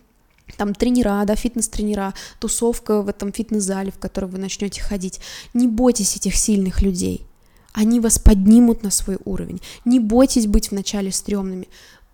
там 0.56 0.74
тренера, 0.74 1.24
да, 1.24 1.34
фитнес-тренера, 1.34 2.14
тусовка 2.40 3.02
в 3.02 3.08
этом 3.08 3.32
фитнес-зале, 3.32 3.90
в 3.90 3.98
который 3.98 4.28
вы 4.28 4.38
начнете 4.38 4.80
ходить. 4.80 5.20
Не 5.54 5.68
бойтесь 5.68 6.16
этих 6.16 6.36
сильных 6.36 6.82
людей. 6.82 7.26
Они 7.72 8.00
вас 8.00 8.18
поднимут 8.18 8.82
на 8.82 8.90
свой 8.90 9.18
уровень. 9.24 9.60
Не 9.84 10.00
бойтесь 10.00 10.46
быть 10.46 10.70
вначале 10.70 11.12
стрёмными. 11.12 11.68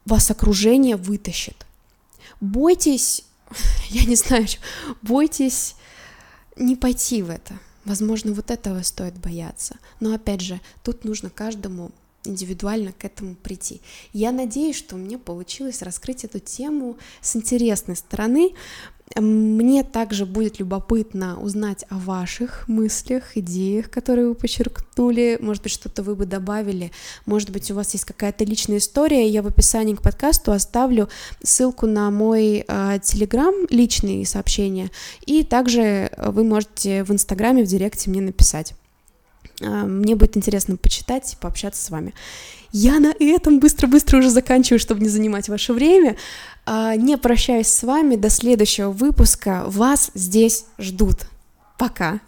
Вас 0.04 0.30
окружение 0.30 0.96
вытащит. 0.96 1.66
Бойтесь, 2.40 3.24
я 3.88 4.04
не 4.04 4.16
знаю, 4.16 4.46
бойтесь 5.02 5.76
не 6.56 6.76
пойти 6.76 7.22
в 7.22 7.30
это. 7.30 7.54
Возможно, 7.84 8.32
вот 8.32 8.50
этого 8.50 8.82
стоит 8.82 9.14
бояться. 9.18 9.76
Но 10.00 10.14
опять 10.14 10.40
же, 10.40 10.60
тут 10.82 11.04
нужно 11.04 11.30
каждому 11.30 11.92
индивидуально 12.24 12.92
к 12.92 13.04
этому 13.04 13.34
прийти. 13.34 13.80
Я 14.12 14.32
надеюсь, 14.32 14.76
что 14.76 14.96
мне 14.96 15.18
получилось 15.18 15.82
раскрыть 15.82 16.24
эту 16.24 16.38
тему 16.38 16.96
с 17.20 17.36
интересной 17.36 17.96
стороны. 17.96 18.52
Мне 19.16 19.84
также 19.84 20.24
будет 20.24 20.58
любопытно 20.58 21.38
узнать 21.38 21.84
о 21.90 21.98
ваших 21.98 22.66
мыслях, 22.68 23.36
идеях, 23.36 23.90
которые 23.90 24.28
вы 24.28 24.34
подчеркнули. 24.34 25.38
Может 25.40 25.62
быть, 25.62 25.72
что-то 25.72 26.02
вы 26.02 26.16
бы 26.16 26.24
добавили. 26.24 26.90
Может 27.26 27.50
быть, 27.50 27.70
у 27.70 27.74
вас 27.74 27.92
есть 27.92 28.06
какая-то 28.06 28.44
личная 28.44 28.78
история. 28.78 29.28
Я 29.28 29.42
в 29.42 29.46
описании 29.46 29.94
к 29.94 30.02
подкасту 30.02 30.52
оставлю 30.52 31.08
ссылку 31.42 31.86
на 31.86 32.10
мой 32.10 32.64
э, 32.66 32.98
личные 33.70 34.26
сообщения. 34.26 34.90
И 35.26 35.44
также 35.44 36.10
вы 36.16 36.42
можете 36.42 37.04
в 37.04 37.12
инстаграме, 37.12 37.62
в 37.62 37.66
директе 37.66 38.08
мне 38.08 38.22
написать. 38.22 38.74
А, 39.60 39.84
мне 39.84 40.14
будет 40.14 40.36
интересно 40.36 40.76
почитать 40.76 41.32
и 41.32 41.36
пообщаться 41.36 41.84
с 41.84 41.90
вами. 41.90 42.14
Я 42.72 42.98
на 42.98 43.14
этом 43.18 43.60
быстро-быстро 43.60 44.18
уже 44.18 44.30
заканчиваю, 44.30 44.80
чтобы 44.80 45.00
не 45.00 45.08
занимать 45.08 45.48
ваше 45.48 45.72
время. 45.72 46.16
А, 46.66 46.96
не 46.96 47.16
прощаюсь 47.16 47.68
с 47.68 47.82
вами 47.82 48.16
до 48.16 48.30
следующего 48.30 48.90
выпуска. 48.90 49.64
Вас 49.66 50.10
здесь 50.14 50.66
ждут. 50.78 51.26
Пока. 51.78 52.20